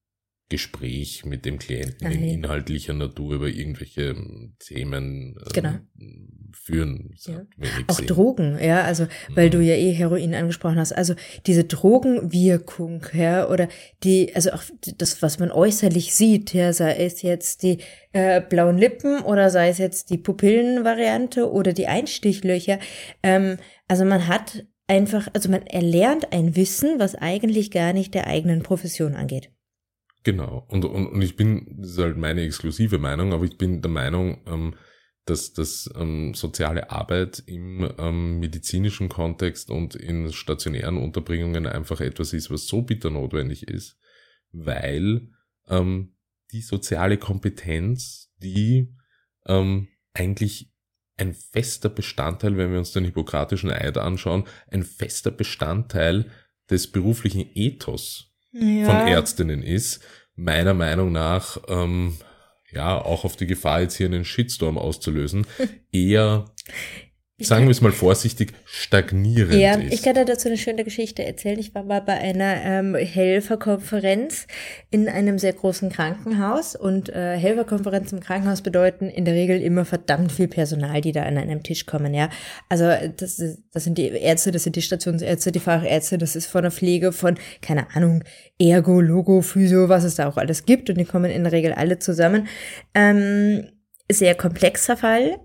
Gespräch 0.51 1.25
mit 1.25 1.47
dem 1.47 1.59
Klienten 1.59 2.11
in 2.13 2.21
Nein. 2.21 2.29
inhaltlicher 2.31 2.93
Natur 2.93 3.35
über 3.37 3.49
irgendwelche 3.49 4.03
ähm, 4.11 4.57
Themen 4.59 5.37
ähm, 5.39 5.53
Genau. 5.55 5.73
führen. 6.53 7.15
Ja. 7.27 7.47
Auch 7.87 7.95
Sinn. 7.97 8.07
Drogen, 8.09 8.59
ja, 8.63 8.83
also 8.83 9.07
weil 9.35 9.47
Mhm. 9.47 9.51
du 9.53 9.61
ja 9.63 9.75
eh 9.75 9.93
Heroin 9.93 10.35
angesprochen 10.35 10.77
hast. 10.79 10.93
Also 10.93 11.15
diese 11.47 11.65
Drogenwirkung, 11.65 13.07
ja, 13.13 13.49
oder 13.49 13.69
die, 14.03 14.35
also 14.35 14.51
auch 14.53 14.63
das, 14.99 15.23
was 15.23 15.39
man 15.39 15.51
äußerlich 15.51 16.15
sieht, 16.15 16.53
ja, 16.53 16.73
sei 16.73 16.95
es 16.97 17.23
jetzt 17.23 17.63
die 17.63 17.79
äh, 18.13 18.41
blauen 18.41 18.77
Lippen 18.79 19.21
oder 19.21 19.51
sei 19.51 19.69
es 19.69 19.79
jetzt 19.79 20.11
die 20.11 20.19
Pupillenvariante 20.19 21.51
oder 21.51 21.73
die 21.73 21.87
Einstichlöcher. 21.87 22.79
Ähm, 23.23 23.57
also 23.89 24.05
man 24.05 24.27
hat 24.27 24.67
einfach, 24.89 25.29
also 25.33 25.49
man 25.49 25.63
erlernt 25.67 26.33
ein 26.33 26.57
Wissen, 26.57 26.99
was 26.99 27.15
eigentlich 27.15 27.71
gar 27.71 27.93
nicht 27.93 28.15
der 28.15 28.27
eigenen 28.27 28.63
Profession 28.63 29.15
angeht. 29.15 29.51
Genau. 30.23 30.67
Und, 30.69 30.85
und, 30.85 31.07
und 31.07 31.23
ich 31.23 31.37
bin, 31.37 31.77
das 31.79 31.93
ist 31.93 31.99
halt 31.99 32.17
meine 32.17 32.43
exklusive 32.43 32.99
Meinung, 32.99 33.33
aber 33.33 33.45
ich 33.45 33.57
bin 33.57 33.81
der 33.81 33.91
Meinung, 33.91 34.43
ähm, 34.47 34.75
dass, 35.25 35.53
dass 35.53 35.89
ähm, 35.97 36.35
soziale 36.35 36.91
Arbeit 36.91 37.43
im 37.47 37.89
ähm, 37.99 38.39
medizinischen 38.39 39.09
Kontext 39.09 39.71
und 39.71 39.95
in 39.95 40.33
stationären 40.33 40.99
Unterbringungen 40.99 41.67
einfach 41.67 42.01
etwas 42.01 42.33
ist, 42.33 42.51
was 42.51 42.67
so 42.67 42.83
bitter 42.83 43.11
notwendig 43.11 43.69
ist, 43.69 43.99
weil 44.53 45.29
ähm, 45.69 46.17
die 46.53 46.63
soziale 46.63 47.17
Kompetenz, 47.17 48.33
die 48.39 48.95
ähm, 49.47 49.89
eigentlich 50.15 50.73
ein 51.17 51.35
fester 51.35 51.89
Bestandteil, 51.89 52.57
wenn 52.57 52.73
wir 52.73 52.79
uns 52.79 52.93
den 52.93 53.05
hippokratischen 53.05 53.71
Eid 53.71 53.99
anschauen, 53.99 54.45
ein 54.69 54.83
fester 54.83 55.31
Bestandteil 55.31 56.31
des 56.69 56.91
beruflichen 56.91 57.49
Ethos 57.55 58.30
Ja. 58.53 58.87
von 58.87 59.09
Ärztinnen 59.09 59.63
ist, 59.63 60.01
meiner 60.35 60.75
Meinung 60.75 61.13
nach, 61.13 61.59
ähm, 61.69 62.17
ja, 62.73 63.01
auch 63.01 63.25
auf 63.25 63.37
die 63.37 63.47
Gefahr, 63.47 63.81
jetzt 63.81 63.97
hier 63.97 64.07
einen 64.07 64.25
Shitstorm 64.25 64.79
auszulösen, 64.79 65.47
eher, 65.93 66.47
sagen 67.47 67.67
wir 67.67 67.71
es 67.71 67.81
mal 67.81 67.93
vorsichtig, 67.93 68.53
stagnierend 68.65 69.55
Ja, 69.55 69.75
ist. 69.75 69.93
ich 69.93 70.03
kann 70.03 70.15
dir 70.15 70.25
dazu 70.25 70.49
eine 70.49 70.59
schöne 70.59 70.85
Geschichte 70.85 71.25
erzählen. 71.25 71.59
Ich 71.59 71.75
war 71.75 71.83
mal 71.83 72.01
bei 72.01 72.15
einer 72.15 72.63
ähm, 72.65 72.95
Helferkonferenz 72.95 74.47
in 74.91 75.09
einem 75.09 75.39
sehr 75.39 75.53
großen 75.53 75.91
Krankenhaus 75.91 76.77
und 76.77 77.09
äh, 77.11 77.37
Helferkonferenzen 77.37 78.19
im 78.19 78.25
Krankenhaus 78.25 78.63
bedeuten 78.63 79.09
in 79.09 79.25
der 79.25 79.35
Regel 79.35 79.61
immer 79.61 79.85
verdammt 79.85 80.33
viel 80.33 80.49
Personal, 80.49 81.01
die 81.01 81.13
da 81.13 81.23
an 81.23 81.39
einem 81.39 81.63
Tisch 81.63 81.87
kommen, 81.87 82.15
ja. 82.15 82.29
Also 82.69 82.85
das, 83.17 83.39
ist, 83.39 83.63
das 83.73 83.85
sind 83.85 83.99
die 83.99 84.09
Ärzte, 84.09 84.51
das 84.51 84.65
sind 84.65 84.77
die 84.77 84.83
Stationsärzte, 84.83 85.53
die 85.53 85.61
Fachärzte, 85.61 86.19
das 86.19 86.37
ist 86.37 86.47
von 86.47 86.63
der 86.63 86.71
Pflege, 86.71 87.13
von, 87.13 87.39
keine 87.63 87.95
Ahnung, 87.95 88.25
Ergo, 88.59 89.01
Logo, 89.01 89.41
Physio, 89.43 89.89
was 89.89 90.05
es 90.05 90.17
da 90.17 90.29
auch 90.29 90.37
alles 90.37 90.65
gibt 90.67 90.91
und 90.91 90.99
die 90.99 91.05
kommen 91.05 91.31
in 91.31 91.45
der 91.45 91.53
Regel 91.53 91.73
alle 91.73 91.99
zusammen. 91.99 92.49
Ähm, 92.95 93.69
sehr 94.11 94.35
komplexer 94.35 94.97
Fall, 94.97 95.39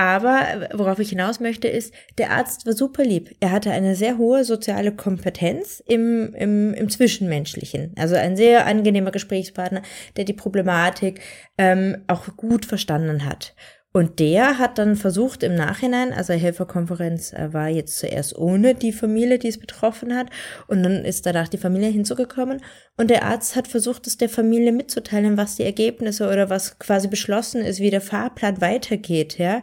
aber 0.00 0.70
worauf 0.72 0.98
ich 0.98 1.10
hinaus 1.10 1.40
möchte, 1.40 1.68
ist, 1.68 1.92
der 2.16 2.30
Arzt 2.30 2.64
war 2.64 2.72
super 2.72 3.04
lieb. 3.04 3.36
Er 3.40 3.52
hatte 3.52 3.70
eine 3.70 3.94
sehr 3.94 4.16
hohe 4.16 4.44
soziale 4.44 4.92
Kompetenz 4.92 5.82
im, 5.86 6.34
im, 6.34 6.72
im 6.72 6.88
Zwischenmenschlichen. 6.88 7.92
Also 7.98 8.14
ein 8.14 8.34
sehr 8.34 8.66
angenehmer 8.66 9.10
Gesprächspartner, 9.10 9.82
der 10.16 10.24
die 10.24 10.32
Problematik 10.32 11.20
ähm, 11.58 11.98
auch 12.06 12.34
gut 12.38 12.64
verstanden 12.64 13.26
hat. 13.26 13.54
Und 13.92 14.20
der 14.20 14.58
hat 14.58 14.78
dann 14.78 14.96
versucht 14.96 15.42
im 15.42 15.54
Nachhinein, 15.54 16.14
also 16.14 16.32
Helferkonferenz 16.32 17.34
äh, 17.34 17.52
war 17.52 17.68
jetzt 17.68 17.98
zuerst 17.98 18.38
ohne 18.38 18.74
die 18.74 18.92
Familie, 18.92 19.38
die 19.38 19.48
es 19.48 19.58
betroffen 19.58 20.16
hat, 20.16 20.28
und 20.66 20.82
dann 20.82 21.04
ist 21.04 21.26
danach 21.26 21.48
die 21.48 21.58
Familie 21.58 21.88
hinzugekommen 21.88 22.62
und 22.96 23.10
der 23.10 23.24
Arzt 23.24 23.56
hat 23.56 23.66
versucht, 23.66 24.06
es 24.06 24.16
der 24.16 24.28
Familie 24.28 24.72
mitzuteilen, 24.72 25.36
was 25.36 25.56
die 25.56 25.64
Ergebnisse 25.64 26.28
oder 26.28 26.48
was 26.48 26.78
quasi 26.78 27.08
beschlossen 27.08 27.62
ist, 27.62 27.80
wie 27.80 27.90
der 27.90 28.00
Fahrplan 28.00 28.60
weitergeht, 28.60 29.38
ja. 29.38 29.62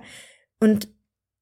Und 0.59 0.87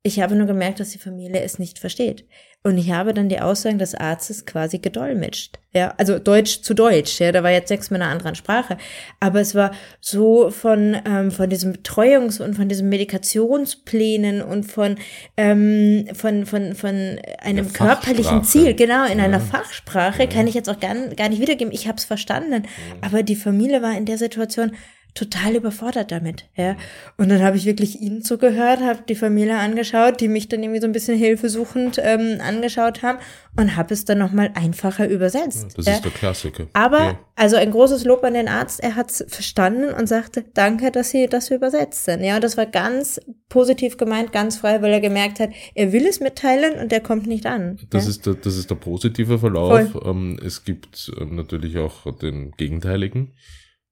ich 0.03 0.19
habe 0.19 0.35
nur 0.35 0.45
gemerkt, 0.45 0.79
dass 0.79 0.91
die 0.91 0.99
Familie 0.99 1.41
es 1.41 1.57
nicht 1.57 1.79
versteht. 1.79 2.27
Und 2.63 2.77
ich 2.77 2.91
habe 2.91 3.13
dann 3.13 3.29
die 3.29 3.41
Aussagen 3.41 3.77
des 3.79 3.95
Arztes 3.95 4.45
quasi 4.45 4.79
gedolmetscht. 4.79 5.59
Ja, 5.71 5.93
also 5.97 6.19
Deutsch 6.19 6.61
zu 6.61 6.73
Deutsch. 6.73 7.19
Ja, 7.19 7.31
da 7.31 7.43
war 7.43 7.51
jetzt 7.51 7.69
sechs 7.69 7.91
mit 7.91 8.01
einer 8.01 8.11
anderen 8.11 8.35
Sprache. 8.35 8.77
Aber 9.19 9.39
es 9.39 9.55
war 9.55 9.71
so 10.01 10.49
von, 10.51 10.95
ähm, 11.05 11.31
von 11.31 11.49
diesem 11.49 11.73
Betreuungs- 11.73 12.41
und 12.41 12.55
von 12.55 12.67
diesen 12.69 12.89
Medikationsplänen 12.89 14.41
und 14.41 14.63
von, 14.63 14.95
ähm, 15.37 16.07
von, 16.13 16.45
von, 16.45 16.75
von 16.75 17.19
einem 17.39 17.71
körperlichen. 17.71 18.43
Ziel, 18.43 18.73
genau, 18.75 19.05
in 19.05 19.19
einer 19.19 19.37
Ja. 19.37 19.43
Fachsprache, 19.43 20.27
kann 20.27 20.47
ich 20.47 20.53
jetzt 20.53 20.69
auch 20.69 20.79
gar, 20.79 20.95
gar 21.15 21.29
nicht 21.29 21.41
wiedergeben. 21.41 21.73
Ich 21.73 21.87
habe 21.87 21.97
es 21.97 22.05
verstanden. 22.05 22.63
Aber 23.01 23.23
die 23.23 23.35
Familie 23.35 23.81
war 23.81 23.95
in 23.97 24.05
der 24.05 24.17
Situation 24.17 24.71
total 25.15 25.55
überfordert 25.55 26.11
damit, 26.11 26.49
ja. 26.55 26.75
Und 27.17 27.29
dann 27.29 27.41
habe 27.41 27.55
ich 27.55 27.65
wirklich 27.65 28.01
ihnen 28.01 28.21
zugehört, 28.21 28.81
habe 28.81 28.99
die 29.07 29.15
Familie 29.15 29.57
angeschaut, 29.57 30.19
die 30.19 30.27
mich 30.27 30.49
dann 30.49 30.61
irgendwie 30.61 30.81
so 30.81 30.87
ein 30.87 30.91
bisschen 30.91 31.17
hilfesuchend 31.17 31.99
ähm, 32.03 32.39
angeschaut 32.41 33.01
haben 33.01 33.19
und 33.55 33.77
habe 33.77 33.93
es 33.93 34.03
dann 34.03 34.17
nochmal 34.17 34.51
einfacher 34.55 35.07
übersetzt. 35.07 35.77
das 35.77 35.85
ja. 35.85 35.93
ist 35.93 36.03
der 36.03 36.11
Klassiker. 36.11 36.67
Aber, 36.73 36.99
Ja. 36.99 37.19
also 37.37 37.55
ein 37.55 37.71
großes 37.71 38.03
Lob 38.03 38.25
an 38.25 38.33
den 38.33 38.49
Arzt, 38.49 38.83
er 38.83 38.97
hat 38.97 39.09
es 39.09 39.25
verstanden 39.29 39.93
und 39.93 40.07
sagte, 40.07 40.43
danke, 40.53 40.91
dass 40.91 41.11
Sie 41.11 41.27
das 41.27 41.49
übersetzt 41.49 42.03
sind. 42.03 42.21
Ja, 42.21 42.35
und 42.35 42.43
das 42.43 42.57
war 42.57 42.65
ganz 42.65 43.21
positiv 43.47 43.95
gemeint, 43.95 44.33
ganz 44.33 44.57
frei, 44.57 44.81
weil 44.81 44.91
er 44.91 44.99
gemerkt 44.99 45.39
hat, 45.39 45.51
er 45.75 45.93
will 45.93 46.05
es 46.05 46.19
mitteilen 46.19 46.77
und 46.77 46.91
er 46.91 46.99
kommt 46.99 47.25
nicht 47.25 47.45
an. 47.45 47.79
Das 47.89 48.03
ja? 48.03 48.09
ist 48.09 48.25
der, 48.25 48.33
das 48.33 48.57
ist 48.57 48.69
der 48.69 48.75
positive 48.75 49.39
Verlauf. 49.39 49.95
Ähm, 50.03 50.37
es 50.45 50.65
gibt 50.65 51.09
ähm, 51.17 51.35
natürlich 51.35 51.77
auch 51.77 52.13
den 52.17 52.51
gegenteiligen. 52.57 53.33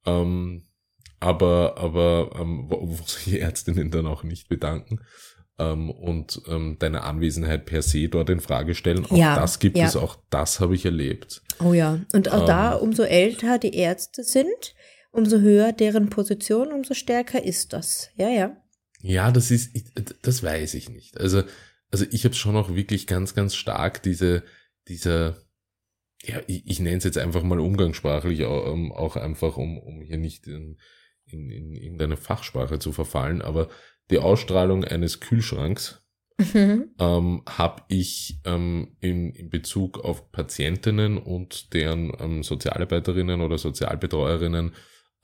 Ähm, 0.05 0.63
aber 1.23 1.77
aber 1.77 2.31
ähm, 2.39 2.65
wo, 2.69 2.81
wo 2.81 3.03
sich 3.05 3.39
Ärztinnen 3.39 3.91
dann 3.91 4.07
auch 4.07 4.23
nicht 4.23 4.49
bedanken 4.49 4.99
ähm, 5.59 5.89
und 5.89 6.41
ähm, 6.47 6.77
deine 6.79 7.03
Anwesenheit 7.03 7.65
per 7.65 7.81
se 7.81 8.09
dort 8.09 8.29
in 8.29 8.39
Frage 8.39 8.75
stellen. 8.75 9.05
Auch 9.05 9.15
Ja, 9.15 9.35
das 9.35 9.59
gibt 9.59 9.77
ja. 9.77 9.85
es, 9.85 9.95
auch 9.95 10.17
das 10.29 10.59
habe 10.59 10.75
ich 10.75 10.85
erlebt. 10.85 11.41
Oh 11.59 11.73
ja, 11.73 11.99
und 12.13 12.31
auch 12.31 12.41
Ähm. 12.41 12.47
da, 12.47 12.73
umso 12.73 13.03
älter 13.03 13.59
die 13.59 13.75
Ärzte 13.75 14.23
sind, 14.23 14.75
umso 15.11 15.39
höher 15.39 15.71
deren 15.71 16.09
Position, 16.09 16.71
umso 16.71 16.93
stärker 16.93 17.43
ist 17.43 17.73
das. 17.73 18.09
Ja, 18.15 18.29
ja. 18.29 18.57
Ja, 19.01 19.31
das 19.31 19.51
ist, 19.51 19.75
das 20.21 20.43
weiß 20.43 20.73
ich 20.75 20.89
nicht. 20.89 21.19
Also, 21.19 21.43
also 21.91 22.05
ich 22.09 22.23
habe 22.25 22.35
schon 22.35 22.55
auch 22.55 22.73
wirklich 22.73 23.05
ganz, 23.05 23.35
ganz 23.35 23.53
stark 23.53 24.01
diese, 24.01 24.43
dieser, 24.87 25.37
ja, 26.23 26.39
ich, 26.47 26.65
ich 26.65 26.79
nenne 26.79 26.97
es 26.97 27.03
jetzt 27.03 27.17
einfach 27.17 27.43
mal 27.43 27.59
umgangssprachlich, 27.59 28.45
auch, 28.45 28.73
ähm, 28.73 28.91
auch 28.91 29.17
einfach, 29.17 29.57
um, 29.57 29.77
um 29.77 30.01
hier 30.01 30.17
nicht 30.17 30.47
in, 30.47 30.77
in, 31.25 31.49
in 31.49 31.73
irgendeine 31.73 32.17
Fachsprache 32.17 32.79
zu 32.79 32.91
verfallen, 32.91 33.41
aber 33.41 33.69
die 34.11 34.19
Ausstrahlung 34.19 34.83
eines 34.83 35.19
Kühlschranks 35.19 36.03
mhm. 36.37 36.91
ähm, 36.99 37.43
habe 37.47 37.83
ich 37.87 38.41
ähm, 38.45 38.95
in, 38.99 39.31
in 39.33 39.49
Bezug 39.49 40.03
auf 40.03 40.31
Patientinnen 40.31 41.17
und 41.17 41.73
deren 41.73 42.11
ähm, 42.19 42.43
Sozialarbeiterinnen 42.43 43.41
oder 43.41 43.57
Sozialbetreuerinnen 43.57 44.73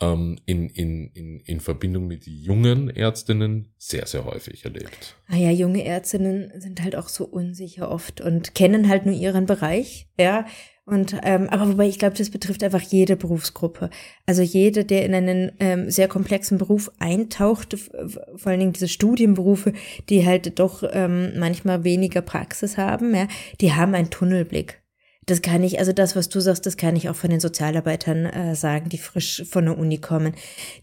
ähm, 0.01 0.39
in, 0.45 0.69
in, 0.69 1.09
in, 1.13 1.39
in 1.41 1.59
Verbindung 1.59 2.07
mit 2.07 2.25
jungen 2.25 2.89
Ärztinnen 2.89 3.73
sehr, 3.77 4.05
sehr 4.05 4.25
häufig 4.25 4.63
erlebt. 4.65 5.15
Ah 5.27 5.35
ja, 5.35 5.51
junge 5.51 5.83
Ärztinnen 5.83 6.51
sind 6.59 6.81
halt 6.81 6.95
auch 6.95 7.09
so 7.09 7.25
unsicher 7.25 7.91
oft 7.91 8.21
und 8.21 8.55
kennen 8.55 8.87
halt 8.87 9.05
nur 9.05 9.15
ihren 9.15 9.45
Bereich, 9.45 10.07
ja. 10.17 10.45
Und 10.89 11.15
ähm, 11.23 11.47
aber 11.49 11.69
wobei 11.69 11.87
ich 11.87 11.99
glaube, 11.99 12.17
das 12.17 12.31
betrifft 12.31 12.63
einfach 12.63 12.81
jede 12.81 13.15
Berufsgruppe. 13.15 13.91
Also 14.25 14.41
jede, 14.41 14.85
der 14.85 15.05
in 15.05 15.13
einen 15.13 15.51
ähm, 15.59 15.89
sehr 15.91 16.07
komplexen 16.07 16.57
Beruf 16.57 16.91
eintaucht, 16.97 17.77
vor 17.77 18.51
allen 18.51 18.59
Dingen 18.59 18.73
diese 18.73 18.87
Studienberufe, 18.87 19.73
die 20.09 20.25
halt 20.25 20.57
doch 20.57 20.83
ähm, 20.91 21.33
manchmal 21.37 21.83
weniger 21.83 22.21
Praxis 22.21 22.77
haben, 22.77 23.13
ja, 23.13 23.27
die 23.61 23.73
haben 23.73 23.93
einen 23.93 24.09
Tunnelblick. 24.09 24.81
Das 25.27 25.43
kann 25.43 25.63
ich, 25.63 25.77
also 25.77 25.93
das, 25.93 26.15
was 26.15 26.29
du 26.29 26.39
sagst, 26.39 26.65
das 26.65 26.75
kann 26.75 26.95
ich 26.95 27.07
auch 27.07 27.15
von 27.15 27.29
den 27.29 27.39
Sozialarbeitern 27.39 28.25
äh, 28.25 28.55
sagen, 28.55 28.89
die 28.89 28.97
frisch 28.97 29.43
von 29.47 29.65
der 29.65 29.77
Uni 29.77 29.99
kommen. 29.99 30.33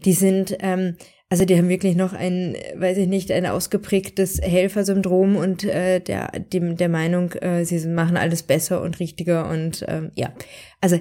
Die 0.04 0.12
sind, 0.12 0.56
ähm, 0.60 0.96
also 1.28 1.44
die 1.44 1.56
haben 1.56 1.68
wirklich 1.68 1.96
noch 1.96 2.12
ein, 2.12 2.56
weiß 2.76 2.98
ich 2.98 3.08
nicht, 3.08 3.32
ein 3.32 3.46
ausgeprägtes 3.46 4.40
Helfersyndrom 4.40 5.36
und 5.36 5.64
äh, 5.64 6.00
der, 6.00 6.30
dem, 6.38 6.76
der 6.76 6.88
Meinung, 6.88 7.32
äh, 7.32 7.64
sie 7.64 7.84
machen 7.88 8.16
alles 8.16 8.44
besser 8.44 8.80
und 8.80 9.00
richtiger 9.00 9.48
und 9.48 9.84
ähm, 9.88 10.12
ja. 10.14 10.32
Also 10.80 11.00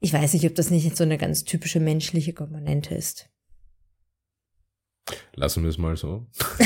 ich 0.00 0.12
weiß 0.12 0.34
nicht, 0.34 0.46
ob 0.46 0.54
das 0.54 0.70
nicht 0.70 0.96
so 0.96 1.02
eine 1.02 1.18
ganz 1.18 1.44
typische 1.44 1.80
menschliche 1.80 2.32
Komponente 2.32 2.94
ist. 2.94 3.28
Lassen 5.34 5.62
wir 5.62 5.70
es 5.70 5.78
mal 5.78 5.96
so. 5.96 6.26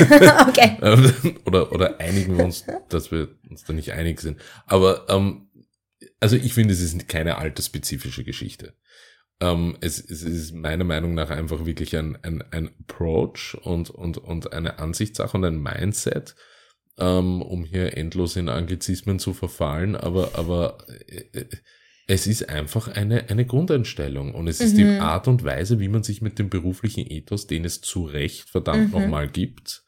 okay. 0.47 0.77
Ähm, 0.81 1.39
oder, 1.45 1.71
oder 1.71 1.99
einigen 1.99 2.37
wir 2.37 2.45
uns, 2.45 2.65
dass 2.89 3.11
wir 3.11 3.29
uns 3.49 3.63
da 3.63 3.73
nicht 3.73 3.93
einig 3.93 4.19
sind. 4.19 4.39
Aber 4.65 5.07
ähm, 5.09 5.49
also 6.19 6.35
ich 6.35 6.53
finde, 6.53 6.73
es 6.73 6.81
ist 6.81 7.07
keine 7.07 7.37
altersspezifische 7.37 8.23
Geschichte. 8.23 8.75
Ähm, 9.39 9.77
es, 9.81 9.99
es, 9.99 10.21
ist 10.23 10.53
meiner 10.53 10.83
Meinung 10.83 11.13
nach 11.13 11.29
einfach 11.29 11.65
wirklich 11.65 11.97
ein, 11.97 12.17
ein, 12.23 12.43
ein 12.51 12.69
Approach 12.79 13.57
und, 13.63 13.89
und, 13.89 14.17
und 14.17 14.53
eine 14.53 14.79
Ansichtssache 14.79 15.37
und 15.37 15.45
ein 15.45 15.61
Mindset, 15.61 16.35
ähm, 16.97 17.41
um 17.41 17.65
hier 17.65 17.97
endlos 17.97 18.35
in 18.35 18.49
Anglizismen 18.49 19.19
zu 19.19 19.33
verfallen, 19.33 19.95
aber, 19.95 20.31
aber 20.35 20.77
äh, 21.07 21.39
äh 21.39 21.45
es 22.05 22.27
ist 22.27 22.49
einfach 22.49 22.89
eine, 22.89 23.29
eine 23.29 23.45
Grundeinstellung 23.45 24.35
und 24.35 24.47
es 24.47 24.59
ist 24.59 24.73
mhm. 24.73 24.77
die 24.77 24.85
Art 24.99 25.27
und 25.27 25.43
Weise, 25.43 25.79
wie 25.79 25.87
man 25.87 26.03
sich 26.03 26.21
mit 26.21 26.37
dem 26.37 26.49
beruflichen 26.49 27.09
Ethos, 27.09 27.47
den 27.47 27.63
es 27.63 27.81
zu 27.81 28.03
Recht 28.03 28.49
verdammt 28.49 28.93
mhm. 28.93 28.99
nochmal 28.99 29.29
gibt, 29.29 29.83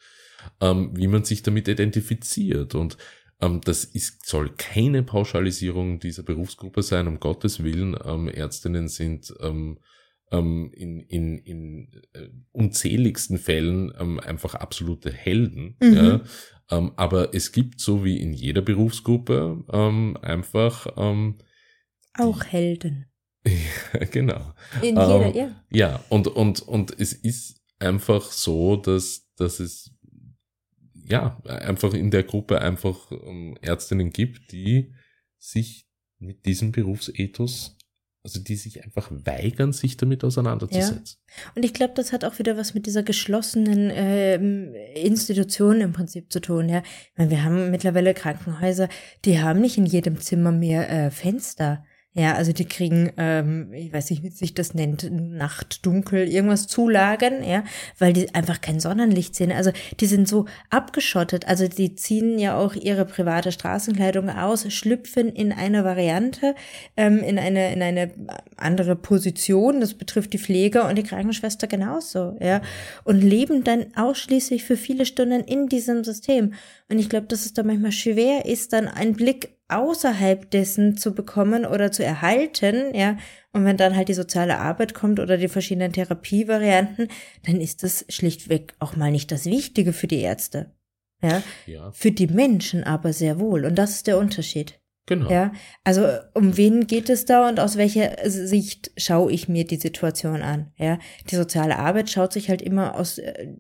ähm, 0.61 0.91
wie 0.93 1.07
man 1.07 1.25
sich 1.25 1.43
damit 1.43 1.67
identifiziert. 1.67 2.73
Und 2.73 2.97
das 3.39 3.83
ist, 3.83 4.25
soll 4.25 4.49
keine 4.55 5.03
Pauschalisierung 5.03 5.99
dieser 5.99 6.23
Berufsgruppe 6.23 6.81
sein, 6.83 7.07
um 7.07 7.19
Gottes 7.19 7.63
Willen. 7.63 7.97
Ähm, 8.03 8.27
Ärztinnen 8.27 8.87
sind 8.87 9.33
ähm, 9.41 9.79
ähm, 10.31 10.71
in, 10.73 11.01
in, 11.01 11.37
in 11.39 12.01
äh, 12.13 12.29
unzähligsten 12.51 13.37
Fällen 13.37 13.93
ähm, 13.99 14.19
einfach 14.19 14.55
absolute 14.55 15.11
Helden. 15.11 15.77
Mhm. 15.81 15.93
Ja? 15.93 16.21
Ähm, 16.71 16.93
aber 16.95 17.33
es 17.33 17.51
gibt, 17.51 17.79
so 17.79 18.03
wie 18.03 18.19
in 18.19 18.33
jeder 18.33 18.61
Berufsgruppe, 18.61 19.63
ähm, 19.71 20.17
einfach 20.21 20.87
ähm, 20.97 21.37
auch 22.17 22.43
Helden. 22.45 23.05
ja, 23.45 24.05
genau. 24.05 24.53
In 24.81 24.95
jeder, 24.95 25.35
ja. 25.35 25.51
Ja, 25.69 26.03
und, 26.09 26.27
und, 26.27 26.61
und 26.61 26.99
es 26.99 27.13
ist 27.13 27.61
einfach 27.79 28.31
so, 28.31 28.77
dass, 28.77 29.29
dass 29.35 29.59
es 29.59 29.94
ja, 31.07 31.41
einfach 31.45 31.93
in 31.93 32.11
der 32.11 32.23
Gruppe 32.23 32.61
einfach 32.61 33.11
ähm, 33.11 33.57
Ärztinnen 33.61 34.11
gibt, 34.11 34.51
die 34.51 34.93
sich 35.37 35.87
mit 36.19 36.45
diesem 36.45 36.71
Berufsethos, 36.71 37.77
also 38.23 38.39
die 38.39 38.55
sich 38.55 38.83
einfach 38.83 39.11
weigern, 39.11 39.71
sich 39.71 39.97
damit 39.97 40.23
auseinanderzusetzen. 40.23 41.17
Ja. 41.27 41.51
Und 41.55 41.63
ich 41.63 41.73
glaube, 41.73 41.93
das 41.95 42.11
hat 42.11 42.25
auch 42.25 42.39
wieder 42.39 42.57
was 42.57 42.73
mit 42.73 42.87
dieser 42.87 43.03
geschlossenen 43.03 43.91
ähm, 43.93 44.73
Institution 44.95 45.81
im 45.81 45.93
Prinzip 45.93 46.31
zu 46.31 46.39
tun. 46.39 46.67
Ja, 46.67 46.79
ich 46.79 47.17
meine, 47.17 47.29
wir 47.29 47.43
haben 47.43 47.69
mittlerweile 47.69 48.13
Krankenhäuser, 48.15 48.89
die 49.25 49.39
haben 49.39 49.61
nicht 49.61 49.77
in 49.77 49.85
jedem 49.85 50.19
Zimmer 50.19 50.51
mehr 50.51 50.89
äh, 50.89 51.11
Fenster. 51.11 51.85
Ja, 52.17 52.35
also 52.35 52.53
die 52.53 52.63
kriegen, 52.63 53.11
ähm, 53.17 53.73
ich 53.73 53.91
weiß 53.91 54.09
nicht, 54.09 54.23
wie 54.23 54.29
sich 54.29 54.53
das 54.53 54.73
nennt, 54.73 55.05
Nachtdunkel, 55.11 56.29
irgendwas 56.29 56.65
Zulagen, 56.65 57.43
ja, 57.43 57.65
weil 57.99 58.13
die 58.13 58.33
einfach 58.33 58.61
kein 58.61 58.79
Sonnenlicht 58.79 59.35
sehen. 59.35 59.51
Also 59.51 59.71
die 59.99 60.05
sind 60.05 60.25
so 60.25 60.45
abgeschottet. 60.69 61.45
Also 61.45 61.67
die 61.67 61.95
ziehen 61.95 62.39
ja 62.39 62.57
auch 62.57 62.73
ihre 62.73 63.03
private 63.03 63.51
Straßenkleidung 63.51 64.29
aus, 64.29 64.65
schlüpfen 64.71 65.27
in 65.27 65.51
eine 65.51 65.83
Variante, 65.83 66.55
ähm, 66.95 67.17
in 67.19 67.37
eine 67.37 67.73
in 67.73 67.81
eine 67.83 68.11
andere 68.55 68.95
Position. 68.95 69.81
Das 69.81 69.93
betrifft 69.93 70.31
die 70.31 70.39
Pfleger 70.39 70.87
und 70.87 70.97
die 70.97 71.03
Krankenschwester 71.03 71.67
genauso, 71.67 72.37
ja, 72.39 72.61
und 73.03 73.19
leben 73.19 73.65
dann 73.65 73.87
ausschließlich 73.97 74.63
für 74.63 74.77
viele 74.77 75.05
Stunden 75.05 75.41
in 75.43 75.67
diesem 75.67 76.05
System. 76.05 76.53
Und 76.87 76.97
ich 76.97 77.09
glaube, 77.09 77.27
dass 77.27 77.45
es 77.45 77.51
da 77.53 77.63
manchmal 77.63 77.91
schwer 77.91 78.45
ist, 78.45 78.71
dann 78.71 78.87
einen 78.87 79.15
Blick 79.15 79.54
außerhalb 79.67 80.49
dessen 80.51 80.97
zu 80.97 81.13
bekommen 81.13 81.65
oder 81.65 81.91
zu 81.91 82.03
erhalten, 82.03 82.93
ja, 82.95 83.17
und 83.51 83.65
wenn 83.65 83.77
dann 83.77 83.95
halt 83.95 84.09
die 84.09 84.13
soziale 84.13 84.59
Arbeit 84.59 84.93
kommt 84.93 85.19
oder 85.19 85.37
die 85.37 85.47
verschiedenen 85.47 85.93
Therapievarianten, 85.93 87.07
dann 87.45 87.61
ist 87.61 87.83
das 87.83 88.05
schlichtweg 88.09 88.73
auch 88.79 88.95
mal 88.95 89.11
nicht 89.11 89.31
das 89.31 89.45
Wichtige 89.45 89.93
für 89.93 90.07
die 90.07 90.19
Ärzte. 90.19 90.71
Ja? 91.21 91.41
ja. 91.65 91.91
Für 91.91 92.11
die 92.11 92.27
Menschen 92.27 92.83
aber 92.83 93.13
sehr 93.13 93.39
wohl. 93.39 93.65
Und 93.65 93.75
das 93.75 93.91
ist 93.91 94.07
der 94.07 94.17
Unterschied. 94.17 94.79
Genau. 95.07 95.29
Ja, 95.29 95.53
also 95.83 96.07
um 96.33 96.57
wen 96.57 96.87
geht 96.87 97.09
es 97.09 97.25
da 97.25 97.47
und 97.47 97.59
aus 97.59 97.77
welcher 97.77 98.29
Sicht 98.29 98.91
schaue 98.97 99.31
ich 99.31 99.47
mir 99.47 99.63
die 99.63 99.77
Situation 99.77 100.41
an? 100.41 100.71
Ja, 100.77 100.97
die 101.29 101.35
soziale 101.35 101.77
Arbeit 101.77 102.09
schaut 102.09 102.33
sich 102.33 102.49
halt 102.49 102.61
immer 102.61 102.95
aus 102.95 103.19
äh, 103.19 103.53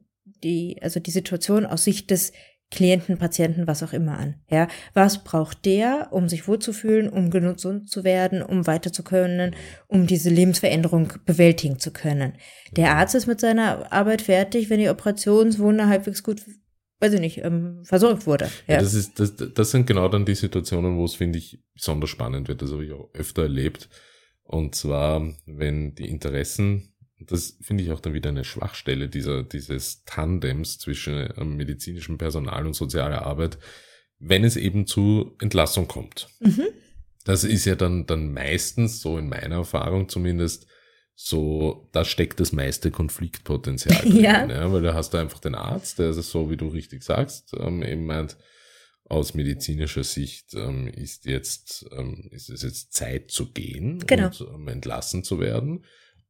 die, 0.43 0.79
also 0.81 0.99
die 0.99 1.11
Situation 1.11 1.65
aus 1.65 1.83
Sicht 1.83 2.09
des 2.09 2.33
Klienten, 2.71 3.17
Patienten, 3.17 3.67
was 3.67 3.83
auch 3.83 3.93
immer 3.93 4.17
an. 4.17 4.35
Ja, 4.49 4.67
was 4.93 5.23
braucht 5.23 5.65
der, 5.65 6.09
um 6.11 6.27
sich 6.27 6.47
wohlzufühlen, 6.47 7.09
um 7.09 7.29
gesund 7.29 7.89
zu 7.89 8.03
werden, 8.03 8.41
um 8.41 8.67
weiter 8.67 8.91
zu 8.91 9.03
können, 9.03 9.55
um 9.87 10.07
diese 10.07 10.29
Lebensveränderung 10.29 11.13
bewältigen 11.25 11.79
zu 11.79 11.91
können? 11.91 12.33
Der 12.75 12.95
Arzt 12.95 13.15
ist 13.15 13.27
mit 13.27 13.39
seiner 13.39 13.91
Arbeit 13.93 14.23
fertig, 14.23 14.69
wenn 14.69 14.79
die 14.79 14.89
Operationswunde 14.89 15.87
halbwegs 15.87 16.23
gut, 16.23 16.41
weiß 16.99 17.13
ich 17.13 17.19
nicht, 17.19 17.37
ähm, 17.43 17.81
versorgt 17.83 18.25
wurde. 18.25 18.45
Ja. 18.67 18.75
ja, 18.75 18.81
das 18.81 18.93
ist, 18.93 19.19
das, 19.19 19.33
das 19.35 19.71
sind 19.71 19.85
genau 19.85 20.09
dann 20.09 20.25
die 20.25 20.35
Situationen, 20.35 20.97
wo 20.97 21.05
es 21.05 21.15
finde 21.15 21.37
ich 21.37 21.63
besonders 21.75 22.09
spannend 22.09 22.47
wird. 22.47 22.61
Das 22.61 22.71
habe 22.71 22.83
ich 22.83 22.91
auch 22.91 23.09
öfter 23.13 23.43
erlebt. 23.43 23.89
Und 24.43 24.75
zwar, 24.75 25.21
wenn 25.45 25.95
die 25.95 26.09
Interessen 26.09 26.94
das 27.19 27.57
finde 27.61 27.83
ich 27.83 27.91
auch 27.91 27.99
dann 27.99 28.13
wieder 28.13 28.29
eine 28.29 28.43
Schwachstelle 28.43 29.07
dieser, 29.07 29.43
dieses 29.43 30.03
Tandems 30.03 30.79
zwischen 30.79 31.29
ähm, 31.37 31.55
medizinischem 31.55 32.17
Personal 32.17 32.65
und 32.65 32.73
sozialer 32.73 33.25
Arbeit, 33.25 33.57
wenn 34.19 34.43
es 34.43 34.57
eben 34.57 34.85
zu 34.85 35.35
Entlassung 35.39 35.87
kommt. 35.87 36.27
Mhm. 36.39 36.67
Das 37.23 37.43
ist 37.43 37.65
ja 37.65 37.75
dann, 37.75 38.05
dann 38.05 38.33
meistens, 38.33 39.01
so 39.01 39.17
in 39.17 39.29
meiner 39.29 39.55
Erfahrung 39.55 40.09
zumindest, 40.09 40.67
so, 41.17 41.89
da 41.93 42.03
steckt 42.03 42.41
das 42.41 42.51
meiste 42.51 42.91
Konfliktpotenzial 42.91 43.97
drin, 44.01 44.21
ja. 44.21 44.45
ja. 44.45 44.71
weil 44.71 44.81
da 44.81 44.93
hast 44.93 45.13
du 45.13 45.17
einfach 45.17 45.39
den 45.39 45.55
Arzt, 45.55 45.97
der 45.97 46.09
ist 46.09 46.29
so, 46.29 46.49
wie 46.49 46.57
du 46.57 46.67
richtig 46.67 47.03
sagst, 47.03 47.53
ähm, 47.57 47.81
eben 47.83 48.05
meint, 48.05 48.37
aus 49.07 49.33
medizinischer 49.33 50.03
Sicht 50.03 50.53
ähm, 50.55 50.87
ist 50.87 51.25
jetzt, 51.25 51.85
ähm, 51.91 52.27
ist 52.31 52.49
es 52.49 52.63
jetzt 52.63 52.93
Zeit 52.93 53.31
zu 53.31 53.51
gehen 53.51 54.03
genau. 54.05 54.27
und 54.27 54.41
ähm, 54.41 54.67
entlassen 54.67 55.23
zu 55.23 55.39
werden. 55.39 55.85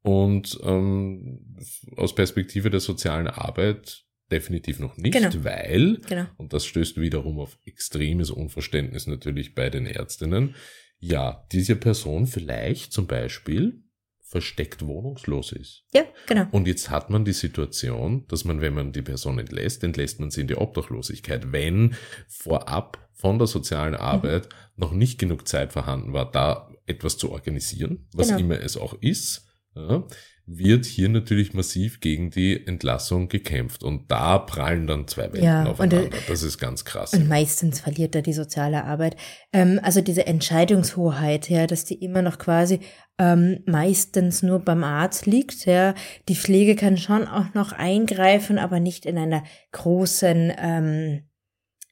Und 0.05 0.59
ähm, 0.63 1.57
aus 1.97 2.13
Perspektive 2.13 2.69
der 2.69 2.79
sozialen 2.79 3.27
Arbeit 3.27 4.03
definitiv 4.31 4.79
noch 4.79 4.97
nicht, 4.97 5.13
genau. 5.13 5.29
weil, 5.43 5.99
genau. 6.07 6.25
und 6.37 6.53
das 6.53 6.65
stößt 6.65 6.99
wiederum 6.99 7.39
auf 7.39 7.57
extremes 7.65 8.29
Unverständnis 8.29 9.07
natürlich 9.07 9.55
bei 9.55 9.69
den 9.69 9.85
Ärztinnen, 9.85 10.55
ja, 10.99 11.45
diese 11.51 11.75
Person 11.75 12.27
vielleicht 12.27 12.91
zum 12.91 13.07
Beispiel 13.07 13.83
versteckt 14.21 14.85
wohnungslos 14.85 15.51
ist. 15.51 15.85
Ja, 15.93 16.03
genau. 16.27 16.47
Und 16.51 16.67
jetzt 16.67 16.89
hat 16.89 17.09
man 17.09 17.25
die 17.25 17.33
Situation, 17.33 18.25
dass 18.27 18.43
man, 18.43 18.61
wenn 18.61 18.73
man 18.73 18.91
die 18.91 19.03
Person 19.03 19.39
entlässt, 19.39 19.83
entlässt 19.83 20.19
man 20.19 20.31
sie 20.31 20.41
in 20.41 20.47
die 20.47 20.55
Obdachlosigkeit, 20.55 21.51
wenn 21.51 21.95
vorab 22.27 23.09
von 23.13 23.37
der 23.37 23.47
sozialen 23.47 23.95
Arbeit 23.95 24.45
mhm. 24.45 24.81
noch 24.81 24.91
nicht 24.91 25.19
genug 25.19 25.47
Zeit 25.47 25.73
vorhanden 25.73 26.13
war, 26.13 26.29
da 26.31 26.71
etwas 26.85 27.17
zu 27.17 27.31
organisieren, 27.31 28.07
was 28.13 28.27
genau. 28.27 28.39
immer 28.39 28.59
es 28.59 28.77
auch 28.77 28.93
ist 29.01 29.44
ja, 29.75 30.03
wird 30.47 30.85
hier 30.85 31.09
natürlich 31.09 31.53
massiv 31.53 31.99
gegen 31.99 32.29
die 32.29 32.67
Entlassung 32.67 33.29
gekämpft. 33.29 33.83
Und 33.83 34.11
da 34.11 34.37
prallen 34.37 34.85
dann 34.85 35.07
zwei 35.07 35.23
Welten 35.23 35.43
ja, 35.43 35.65
aufeinander. 35.65 36.05
Und, 36.05 36.29
das 36.29 36.43
ist 36.43 36.59
ganz 36.59 36.85
krass. 36.85 37.13
Und 37.13 37.27
meistens 37.27 37.79
verliert 37.79 38.13
da 38.13 38.21
die 38.21 38.33
soziale 38.33 38.83
Arbeit. 38.83 39.15
Ähm, 39.51 39.79
also 39.81 40.01
diese 40.01 40.27
Entscheidungshoheit, 40.27 41.49
ja, 41.49 41.65
dass 41.65 41.85
die 41.85 41.95
immer 41.95 42.21
noch 42.21 42.37
quasi 42.37 42.79
ähm, 43.17 43.63
meistens 43.65 44.43
nur 44.43 44.59
beim 44.59 44.83
Arzt 44.83 45.25
liegt. 45.25 45.65
Ja. 45.65 45.95
Die 46.29 46.35
Pflege 46.35 46.75
kann 46.75 46.97
schon 46.97 47.27
auch 47.27 47.53
noch 47.53 47.71
eingreifen, 47.71 48.59
aber 48.59 48.79
nicht 48.79 49.05
in 49.05 49.17
einer 49.17 49.43
großen 49.71 50.53
ähm, 50.57 51.23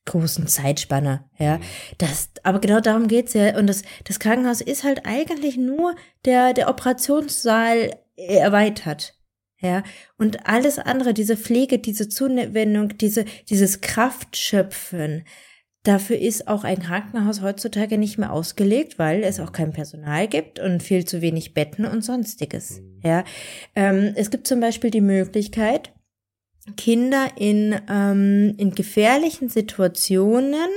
großen 0.06 0.48
Zeitspanne, 0.48 1.24
ja. 1.38 1.60
Das, 1.98 2.30
aber 2.44 2.60
genau 2.60 2.80
darum 2.80 3.08
geht's 3.08 3.34
ja. 3.34 3.58
Und 3.58 3.68
das, 3.68 3.84
das 4.04 4.20
Krankenhaus 4.20 4.62
ist 4.62 4.84
halt 4.84 5.06
eigentlich 5.06 5.58
nur 5.58 5.96
der, 6.26 6.54
der 6.54 6.70
Operationssaal 6.70 7.98
erweitert. 8.16 9.18
Ja, 9.60 9.84
und 10.18 10.46
alles 10.46 10.78
andere, 10.78 11.14
diese 11.14 11.38
Pflege, 11.38 11.80
diese 11.80 12.10
Zuwendung, 12.10 12.98
diese, 12.98 13.24
dieses 13.48 13.80
Kraftschöpfen, 13.80 15.24
dafür 15.84 16.18
ist 16.20 16.50
auch 16.50 16.66
ein 16.66 16.80
Krankenhaus 16.80 17.42
heutzutage 17.42 17.98
nicht 17.98 18.18
mehr 18.18 18.34
ausgelegt, 18.34 19.00
weil 19.00 19.24
es 19.24 19.40
auch 19.40 19.54
kein 19.54 19.72
Personal 19.72 20.28
gibt 20.28 20.60
und 20.60 20.84
viel 20.84 21.06
zu 21.06 21.22
wenig 21.22 21.54
Betten 21.54 21.86
und 21.86 22.04
sonstiges. 22.04 22.82
Mhm. 22.82 23.00
Ja, 23.06 23.24
ähm, 23.76 24.12
es 24.16 24.32
gibt 24.32 24.48
zum 24.48 24.60
Beispiel 24.60 24.92
die 24.92 25.00
Möglichkeit, 25.00 25.94
Kinder 26.78 27.28
in, 27.36 27.76
ähm, 27.90 28.56
in 28.58 28.74
gefährlichen 28.74 29.50
Situationen 29.50 30.70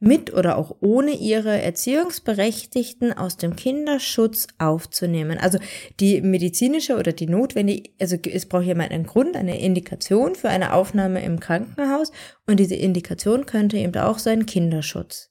mit 0.00 0.32
oder 0.32 0.56
auch 0.56 0.76
ohne 0.80 1.12
ihre 1.12 1.60
Erziehungsberechtigten 1.60 3.12
aus 3.12 3.36
dem 3.36 3.54
Kinderschutz 3.54 4.46
aufzunehmen. 4.58 5.36
Also 5.36 5.58
die 6.00 6.22
medizinische 6.22 6.96
oder 6.96 7.12
die 7.12 7.26
notwendige, 7.26 7.90
also 8.00 8.16
es 8.16 8.46
braucht 8.46 8.64
jemand 8.64 8.90
einen 8.90 9.04
Grund, 9.04 9.36
eine 9.36 9.60
Indikation 9.60 10.34
für 10.34 10.48
eine 10.48 10.72
Aufnahme 10.72 11.22
im 11.22 11.40
Krankenhaus 11.40 12.10
und 12.46 12.58
diese 12.58 12.76
Indikation 12.76 13.44
könnte 13.44 13.76
eben 13.76 13.96
auch 13.96 14.18
sein 14.18 14.46
Kinderschutz. 14.46 15.30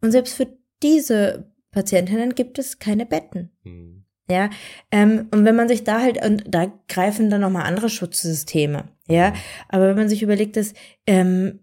Und 0.00 0.12
selbst 0.12 0.34
für 0.34 0.46
diese 0.84 1.52
Patientinnen 1.72 2.36
gibt 2.36 2.60
es 2.60 2.78
keine 2.78 3.06
Betten. 3.06 3.50
Hm. 3.64 4.01
Ja, 4.32 4.48
ähm, 4.90 5.28
und 5.30 5.44
wenn 5.44 5.56
man 5.56 5.68
sich 5.68 5.84
da 5.84 6.00
halt, 6.00 6.24
und 6.24 6.44
da 6.48 6.72
greifen 6.88 7.28
dann 7.28 7.42
nochmal 7.42 7.64
andere 7.64 7.90
Schutzsysteme, 7.90 8.84
ja, 9.06 9.34
aber 9.68 9.88
wenn 9.88 9.96
man 9.96 10.08
sich 10.08 10.22
überlegt, 10.22 10.56
dass 10.56 10.72
ähm, 11.06 11.60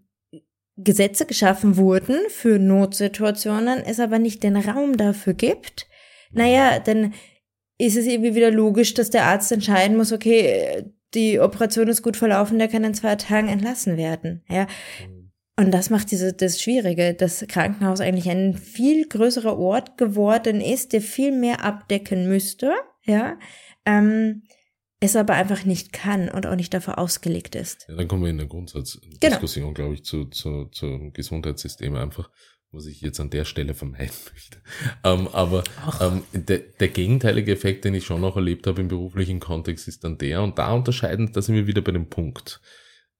Gesetze 0.76 1.26
geschaffen 1.26 1.76
wurden 1.76 2.16
für 2.28 2.60
Notsituationen, 2.60 3.82
es 3.84 3.98
aber 3.98 4.20
nicht 4.20 4.44
den 4.44 4.56
Raum 4.56 4.96
dafür 4.96 5.34
gibt, 5.34 5.88
naja, 6.30 6.78
dann 6.78 7.12
ist 7.76 7.96
es 7.96 8.06
irgendwie 8.06 8.36
wieder 8.36 8.52
logisch, 8.52 8.94
dass 8.94 9.10
der 9.10 9.24
Arzt 9.24 9.50
entscheiden 9.50 9.96
muss, 9.96 10.12
okay, 10.12 10.84
die 11.12 11.40
Operation 11.40 11.88
ist 11.88 12.02
gut 12.02 12.16
verlaufen, 12.16 12.60
der 12.60 12.68
kann 12.68 12.84
in 12.84 12.94
zwei 12.94 13.16
Tagen 13.16 13.48
entlassen 13.48 13.96
werden, 13.96 14.44
ja. 14.48 14.68
Und 15.60 15.72
das 15.72 15.90
macht 15.90 16.10
diese, 16.10 16.32
das 16.32 16.58
Schwierige, 16.58 17.12
dass 17.12 17.44
Krankenhaus 17.46 18.00
eigentlich 18.00 18.30
ein 18.30 18.54
viel 18.54 19.06
größerer 19.06 19.58
Ort 19.58 19.98
geworden 19.98 20.62
ist, 20.62 20.94
der 20.94 21.02
viel 21.02 21.32
mehr 21.32 21.62
abdecken 21.62 22.26
müsste, 22.28 22.72
ja, 23.04 23.38
ähm, 23.84 24.44
es 25.00 25.16
aber 25.16 25.34
einfach 25.34 25.66
nicht 25.66 25.92
kann 25.92 26.30
und 26.30 26.46
auch 26.46 26.56
nicht 26.56 26.72
dafür 26.72 26.98
ausgelegt 26.98 27.56
ist. 27.56 27.84
Ja, 27.90 27.96
dann 27.96 28.08
kommen 28.08 28.22
wir 28.22 28.30
in 28.30 28.38
der 28.38 28.46
Grundsatzdiskussion, 28.46 29.64
genau. 29.66 29.74
glaube 29.74 29.94
ich, 29.96 30.02
zu, 30.02 30.24
zu, 30.30 30.64
zum 30.72 31.12
Gesundheitssystem 31.12 31.94
einfach, 31.94 32.30
was 32.72 32.86
ich 32.86 33.02
jetzt 33.02 33.20
an 33.20 33.28
der 33.28 33.44
Stelle 33.44 33.74
vermeiden 33.74 34.16
möchte. 34.32 34.62
Ähm, 35.04 35.28
aber 35.28 35.62
ähm, 36.00 36.22
der, 36.32 36.60
der 36.60 36.88
gegenteilige 36.88 37.52
Effekt, 37.52 37.84
den 37.84 37.94
ich 37.94 38.06
schon 38.06 38.22
noch 38.22 38.36
erlebt 38.36 38.66
habe 38.66 38.80
im 38.80 38.88
beruflichen 38.88 39.40
Kontext, 39.40 39.88
ist 39.88 40.04
dann 40.04 40.16
der, 40.16 40.42
und 40.42 40.58
da 40.58 40.72
unterscheiden, 40.72 41.32
da 41.34 41.42
sind 41.42 41.54
wir 41.54 41.66
wieder 41.66 41.82
bei 41.82 41.92
dem 41.92 42.08
Punkt 42.08 42.62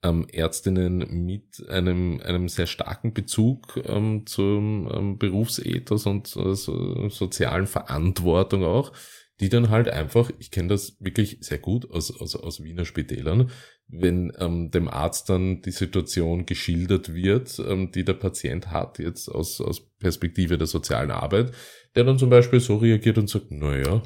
ähm, 0.03 0.27
Ärztinnen 0.33 1.25
mit 1.25 1.69
einem, 1.69 2.21
einem 2.21 2.49
sehr 2.49 2.67
starken 2.67 3.13
Bezug 3.13 3.81
ähm, 3.85 4.27
zum 4.27 4.91
ähm, 4.93 5.19
Berufsethos 5.19 6.07
und 6.07 6.35
äh, 6.37 6.55
so, 6.55 7.09
sozialen 7.09 7.67
Verantwortung 7.67 8.65
auch, 8.65 8.93
die 9.41 9.49
dann 9.49 9.71
halt 9.71 9.89
einfach, 9.89 10.31
ich 10.39 10.51
kenne 10.51 10.69
das 10.69 10.97
wirklich 11.01 11.39
sehr 11.41 11.59
gut 11.59 11.91
aus, 11.91 12.19
aus, 12.19 12.37
aus 12.37 12.63
Wiener 12.63 12.85
Spitälern, 12.85 13.51
wenn 13.89 14.33
ähm, 14.39 14.71
dem 14.71 14.89
Arzt 14.89 15.29
dann 15.29 15.63
die 15.63 15.71
Situation 15.71 16.47
geschildert 16.47 17.13
wird, 17.13 17.59
ähm, 17.59 17.91
die 17.93 18.05
der 18.05 18.15
Patient 18.15 18.71
hat, 18.71 18.99
jetzt 18.99 19.29
aus, 19.29 19.61
aus 19.61 19.91
Perspektive 19.99 20.57
der 20.57 20.67
sozialen 20.67 21.11
Arbeit, 21.11 21.53
der 21.95 22.05
dann 22.05 22.19
zum 22.19 22.31
Beispiel 22.31 22.61
so 22.61 22.77
reagiert 22.77 23.19
und 23.19 23.29
sagt, 23.29 23.51
naja, 23.51 24.03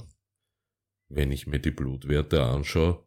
wenn 1.08 1.30
ich 1.30 1.46
mir 1.46 1.58
die 1.60 1.70
Blutwerte 1.70 2.42
anschaue, 2.42 3.04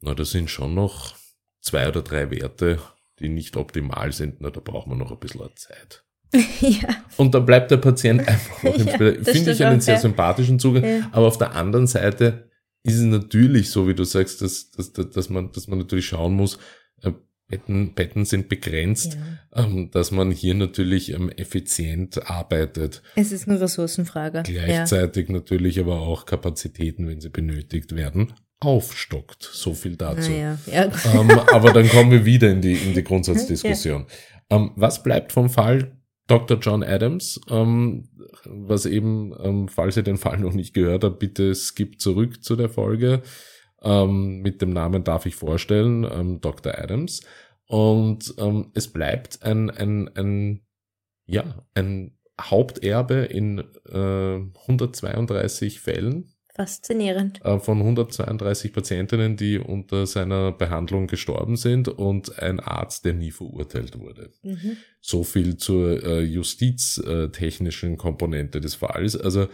na, 0.00 0.14
das 0.14 0.30
sind 0.30 0.50
schon 0.50 0.74
noch 0.74 1.16
zwei 1.64 1.88
oder 1.88 2.02
drei 2.02 2.30
Werte, 2.30 2.78
die 3.18 3.28
nicht 3.28 3.56
optimal 3.56 4.12
sind, 4.12 4.40
na, 4.40 4.50
da 4.50 4.60
braucht 4.60 4.86
man 4.86 4.98
noch 4.98 5.10
ein 5.10 5.18
bisschen 5.18 5.48
Zeit. 5.56 6.04
ja. 6.60 6.88
Und 7.16 7.34
dann 7.34 7.46
bleibt 7.46 7.70
der 7.70 7.76
Patient 7.78 8.26
einfach 8.26 8.62
noch 8.62 8.74
im 8.78 8.88
Spiel. 8.88 9.22
Ja, 9.24 9.32
Finde 9.32 9.52
ich 9.52 9.64
einen 9.64 9.80
sehr 9.80 9.94
ja. 9.94 10.00
sympathischen 10.00 10.58
Zugang. 10.58 10.84
Ja. 10.84 11.08
Aber 11.12 11.26
auf 11.26 11.38
der 11.38 11.54
anderen 11.54 11.86
Seite 11.86 12.50
ist 12.82 12.96
es 12.96 13.02
natürlich 13.02 13.70
so, 13.70 13.88
wie 13.88 13.94
du 13.94 14.04
sagst, 14.04 14.42
dass, 14.42 14.70
dass, 14.70 14.92
dass, 14.92 15.30
man, 15.30 15.52
dass 15.52 15.68
man 15.68 15.78
natürlich 15.78 16.06
schauen 16.06 16.34
muss, 16.34 16.58
äh, 17.02 17.12
Betten, 17.46 17.94
Betten 17.94 18.24
sind 18.24 18.48
begrenzt, 18.48 19.16
ja. 19.54 19.64
ähm, 19.64 19.90
dass 19.90 20.10
man 20.10 20.30
hier 20.30 20.54
natürlich 20.54 21.12
ähm, 21.12 21.30
effizient 21.30 22.28
arbeitet. 22.30 23.02
Es 23.16 23.32
ist 23.32 23.48
eine 23.48 23.60
Ressourcenfrage. 23.60 24.42
Gleichzeitig 24.44 25.28
ja. 25.28 25.34
natürlich 25.34 25.78
aber 25.78 26.00
auch 26.00 26.26
Kapazitäten, 26.26 27.06
wenn 27.06 27.20
sie 27.20 27.30
benötigt 27.30 27.94
werden, 27.94 28.32
aufstockt. 28.64 29.42
So 29.42 29.74
viel 29.74 29.96
dazu. 29.96 30.30
Ah, 30.30 30.58
ja. 30.66 30.84
ähm, 31.14 31.30
aber 31.30 31.72
dann 31.72 31.88
kommen 31.88 32.10
wir 32.10 32.24
wieder 32.24 32.50
in 32.50 32.60
die, 32.60 32.74
in 32.74 32.94
die 32.94 33.04
Grundsatzdiskussion. 33.04 34.06
Ähm, 34.50 34.72
was 34.76 35.02
bleibt 35.02 35.32
vom 35.32 35.48
Fall 35.48 35.96
Dr. 36.26 36.58
John 36.58 36.82
Adams? 36.82 37.40
Ähm, 37.48 38.10
was 38.44 38.84
eben, 38.84 39.32
ähm, 39.42 39.68
falls 39.68 39.96
ihr 39.96 40.02
den 40.02 40.18
Fall 40.18 40.36
noch 40.36 40.52
nicht 40.52 40.74
gehört 40.74 41.02
habt, 41.02 41.18
bitte 41.18 41.54
skip 41.54 41.98
zurück 41.98 42.44
zu 42.44 42.54
der 42.54 42.68
Folge. 42.68 43.22
Ähm, 43.82 44.42
mit 44.42 44.60
dem 44.60 44.68
Namen 44.68 45.02
darf 45.02 45.24
ich 45.24 45.34
vorstellen, 45.34 46.04
ähm, 46.04 46.42
Dr. 46.42 46.78
Adams. 46.78 47.22
Und 47.66 48.34
es 48.74 48.88
bleibt 48.88 49.42
ein, 49.42 49.70
ein, 49.70 50.10
ein, 50.14 50.66
ja, 51.24 51.64
ein 51.72 52.18
Haupterbe 52.38 53.24
in 53.24 53.64
äh, 53.88 54.60
132 54.68 55.80
Fällen 55.80 56.33
Faszinierend. 56.54 57.44
Äh, 57.44 57.58
von 57.58 57.78
132 57.78 58.72
Patientinnen, 58.72 59.36
die 59.36 59.58
unter 59.58 60.06
seiner 60.06 60.52
Behandlung 60.52 61.08
gestorben 61.08 61.56
sind 61.56 61.88
und 61.88 62.38
ein 62.40 62.60
Arzt, 62.60 63.04
der 63.04 63.14
nie 63.14 63.32
verurteilt 63.32 63.98
wurde. 63.98 64.30
Mhm. 64.42 64.76
So 65.00 65.24
viel 65.24 65.56
zur 65.56 66.02
äh, 66.04 66.20
justiztechnischen 66.20 67.96
Komponente 67.96 68.60
des 68.60 68.76
Falls. 68.76 69.16
Also 69.16 69.48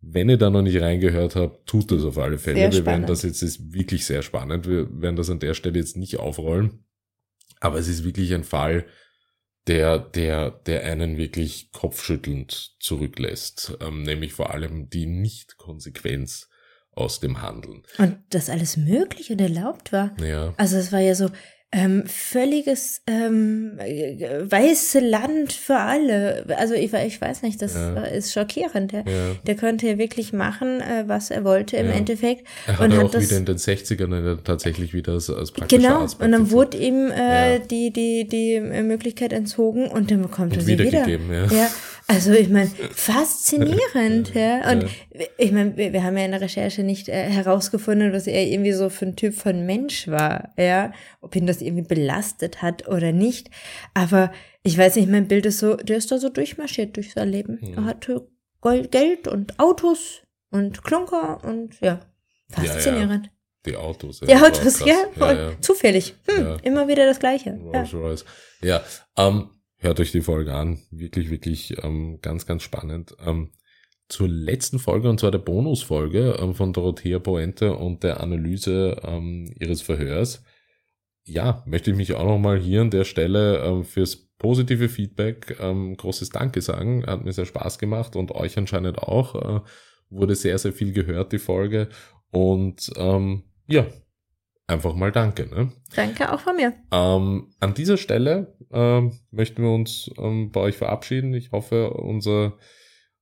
wenn 0.00 0.30
ihr 0.30 0.38
da 0.38 0.48
noch 0.48 0.62
nicht 0.62 0.80
reingehört 0.80 1.36
habt, 1.36 1.66
tut 1.66 1.90
das 1.90 2.04
auf 2.04 2.16
alle 2.16 2.38
Fälle. 2.38 2.56
Sehr 2.56 2.72
wir 2.72 2.86
werden 2.86 3.06
das 3.06 3.22
jetzt 3.22 3.42
ist 3.42 3.74
wirklich 3.74 4.06
sehr 4.06 4.22
spannend. 4.22 4.66
Wir 4.66 4.88
werden 5.02 5.16
das 5.16 5.28
an 5.28 5.40
der 5.40 5.52
Stelle 5.52 5.78
jetzt 5.78 5.98
nicht 5.98 6.18
aufrollen. 6.18 6.84
Aber 7.60 7.78
es 7.78 7.88
ist 7.88 8.02
wirklich 8.02 8.32
ein 8.32 8.44
Fall, 8.44 8.86
der, 9.66 9.98
der, 9.98 10.50
der 10.50 10.84
einen 10.84 11.16
wirklich 11.16 11.70
kopfschüttelnd 11.72 12.76
zurücklässt, 12.80 13.76
ähm, 13.80 14.02
nämlich 14.02 14.32
vor 14.32 14.50
allem 14.52 14.88
die 14.88 15.06
Nicht-Konsequenz 15.06 16.48
aus 16.92 17.20
dem 17.20 17.40
Handeln. 17.40 17.82
Und 17.98 18.18
das 18.30 18.50
alles 18.50 18.76
möglich 18.76 19.30
und 19.30 19.40
erlaubt 19.40 19.92
war. 19.92 20.16
Ja. 20.20 20.54
Also 20.56 20.76
es 20.76 20.92
war 20.92 21.00
ja 21.00 21.14
so, 21.14 21.30
ähm, 21.72 22.02
völliges 22.06 23.02
ähm, 23.06 23.78
weiße 23.78 24.98
Land 24.98 25.52
für 25.52 25.76
alle. 25.76 26.44
Also 26.58 26.74
ich, 26.74 26.92
ich 26.92 27.20
weiß 27.20 27.42
nicht, 27.42 27.62
das 27.62 27.74
ja. 27.74 28.02
ist 28.02 28.32
schockierend. 28.32 28.92
Ja. 28.92 28.98
ja. 29.00 29.34
Der 29.46 29.54
könnte 29.54 29.86
ja 29.86 29.96
wirklich 29.96 30.32
machen, 30.32 30.80
äh, 30.80 31.04
was 31.06 31.30
er 31.30 31.44
wollte 31.44 31.76
im 31.76 31.86
ja. 31.86 31.92
Endeffekt. 31.92 32.44
Er 32.66 32.78
hat 32.78 32.86
und 32.86 32.96
hat 32.96 33.04
auch 33.04 33.10
das, 33.12 33.22
wieder 33.22 33.36
in 33.36 33.44
den 33.44 33.56
60ern 33.56 34.38
tatsächlich 34.42 34.92
wieder 34.92 35.12
als, 35.12 35.30
als 35.30 35.52
praktischer 35.52 35.80
Genau, 35.80 36.00
Arzt 36.00 36.20
und 36.20 36.32
dann 36.32 36.50
wurde 36.50 36.76
ihm 36.76 37.08
äh, 37.12 37.60
die, 37.60 37.92
die, 37.92 38.26
die 38.26 38.60
Möglichkeit 38.60 39.32
entzogen 39.32 39.86
und 39.86 40.10
dann 40.10 40.22
bekommt 40.22 40.52
und 40.54 40.58
er 40.58 40.64
sie 40.64 40.78
wieder. 40.78 41.08
Ja. 41.08 41.46
ja. 41.46 41.70
Also 42.10 42.32
ich 42.32 42.48
meine, 42.48 42.68
faszinierend, 42.92 44.34
ja. 44.34 44.68
Und 44.72 44.82
ja. 44.82 45.26
ich 45.38 45.52
meine, 45.52 45.76
wir, 45.76 45.92
wir, 45.92 46.02
haben 46.02 46.18
ja 46.18 46.24
in 46.24 46.32
der 46.32 46.40
Recherche 46.40 46.82
nicht 46.82 47.08
äh, 47.08 47.30
herausgefunden, 47.30 48.12
was 48.12 48.26
er 48.26 48.44
irgendwie 48.44 48.72
so 48.72 48.90
für 48.90 49.06
ein 49.06 49.14
Typ 49.14 49.32
von 49.32 49.64
Mensch 49.64 50.08
war, 50.08 50.52
ja. 50.58 50.92
Ob 51.20 51.36
ihn 51.36 51.46
das 51.46 51.62
irgendwie 51.62 51.86
belastet 51.86 52.62
hat 52.62 52.88
oder 52.88 53.12
nicht. 53.12 53.48
Aber 53.94 54.32
ich 54.64 54.76
weiß 54.76 54.96
nicht, 54.96 55.08
mein 55.08 55.28
Bild 55.28 55.46
ist 55.46 55.60
so, 55.60 55.76
der 55.76 55.98
ist 55.98 56.10
da 56.10 56.18
so 56.18 56.30
durchmarschiert 56.30 56.96
durch 56.96 57.12
sein 57.12 57.28
Leben. 57.28 57.60
Ja. 57.62 57.76
Er 57.76 57.84
hatte 57.84 58.26
Geld 58.90 59.28
und 59.28 59.60
Autos 59.60 60.22
und 60.50 60.82
Klunker 60.82 61.44
und 61.44 61.80
ja, 61.80 62.00
faszinierend. 62.48 63.26
Ja, 63.26 63.32
Die 63.66 63.76
Autos. 63.76 64.18
Die 64.18 64.34
Autos, 64.34 64.84
ja, 64.84 64.96
voll, 65.16 65.56
zufällig. 65.60 66.16
Hm, 66.28 66.56
Immer 66.64 66.88
wieder 66.88 67.06
das 67.06 67.20
Gleiche. 67.20 67.56
Rolls 67.94 68.24
Ja, 68.62 68.82
ähm, 69.16 69.50
Hört 69.80 69.98
euch 69.98 70.12
die 70.12 70.20
Folge 70.20 70.54
an. 70.54 70.78
Wirklich, 70.90 71.30
wirklich 71.30 71.82
ähm, 71.82 72.18
ganz, 72.20 72.46
ganz 72.46 72.62
spannend. 72.62 73.16
Ähm, 73.24 73.50
zur 74.08 74.28
letzten 74.28 74.78
Folge, 74.78 75.08
und 75.08 75.20
zwar 75.20 75.30
der 75.30 75.38
Bonusfolge 75.38 76.36
ähm, 76.38 76.54
von 76.54 76.72
Dorothea 76.74 77.18
Poente 77.18 77.74
und 77.74 78.02
der 78.02 78.20
Analyse 78.20 79.00
ähm, 79.02 79.50
ihres 79.58 79.80
Verhörs. 79.80 80.44
Ja, 81.24 81.62
möchte 81.66 81.90
ich 81.90 81.96
mich 81.96 82.14
auch 82.14 82.26
nochmal 82.26 82.58
hier 82.58 82.82
an 82.82 82.90
der 82.90 83.04
Stelle 83.04 83.64
ähm, 83.64 83.84
fürs 83.84 84.16
positive 84.36 84.88
Feedback 84.88 85.56
ähm, 85.60 85.96
großes 85.96 86.28
Danke 86.28 86.60
sagen. 86.60 87.06
Hat 87.06 87.24
mir 87.24 87.32
sehr 87.32 87.46
Spaß 87.46 87.78
gemacht 87.78 88.16
und 88.16 88.32
euch 88.32 88.58
anscheinend 88.58 88.98
auch. 88.98 89.34
Äh, 89.34 89.60
wurde 90.10 90.34
sehr, 90.34 90.58
sehr 90.58 90.72
viel 90.72 90.92
gehört, 90.92 91.32
die 91.32 91.38
Folge. 91.38 91.88
Und 92.30 92.90
ähm, 92.96 93.44
ja, 93.66 93.86
einfach 94.70 94.94
mal 94.94 95.12
danke. 95.12 95.46
Ne? 95.46 95.72
Danke 95.94 96.32
auch 96.32 96.40
von 96.40 96.56
mir. 96.56 96.72
Ähm, 96.92 97.52
an 97.60 97.74
dieser 97.74 97.96
Stelle 97.96 98.56
ähm, 98.72 99.18
möchten 99.30 99.62
wir 99.62 99.70
uns 99.70 100.10
ähm, 100.18 100.50
bei 100.50 100.60
euch 100.60 100.76
verabschieden. 100.76 101.34
Ich 101.34 101.52
hoffe, 101.52 101.90
unser, 101.90 102.56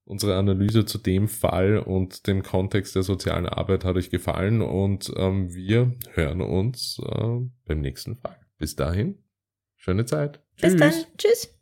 unsere 0.04 0.36
Analyse 0.36 0.84
zu 0.84 0.98
dem 0.98 1.28
Fall 1.28 1.78
und 1.78 2.26
dem 2.26 2.42
Kontext 2.42 2.94
der 2.94 3.02
sozialen 3.02 3.46
Arbeit 3.46 3.84
hat 3.84 3.96
euch 3.96 4.10
gefallen 4.10 4.62
und 4.62 5.12
ähm, 5.16 5.52
wir 5.54 5.94
hören 6.12 6.42
uns 6.42 7.00
äh, 7.04 7.38
beim 7.66 7.80
nächsten 7.80 8.16
Fall. 8.16 8.38
Bis 8.58 8.76
dahin, 8.76 9.18
schöne 9.76 10.04
Zeit. 10.04 10.40
Bis 10.60 10.76
dann. 10.76 10.92
Tschüss. 11.16 11.54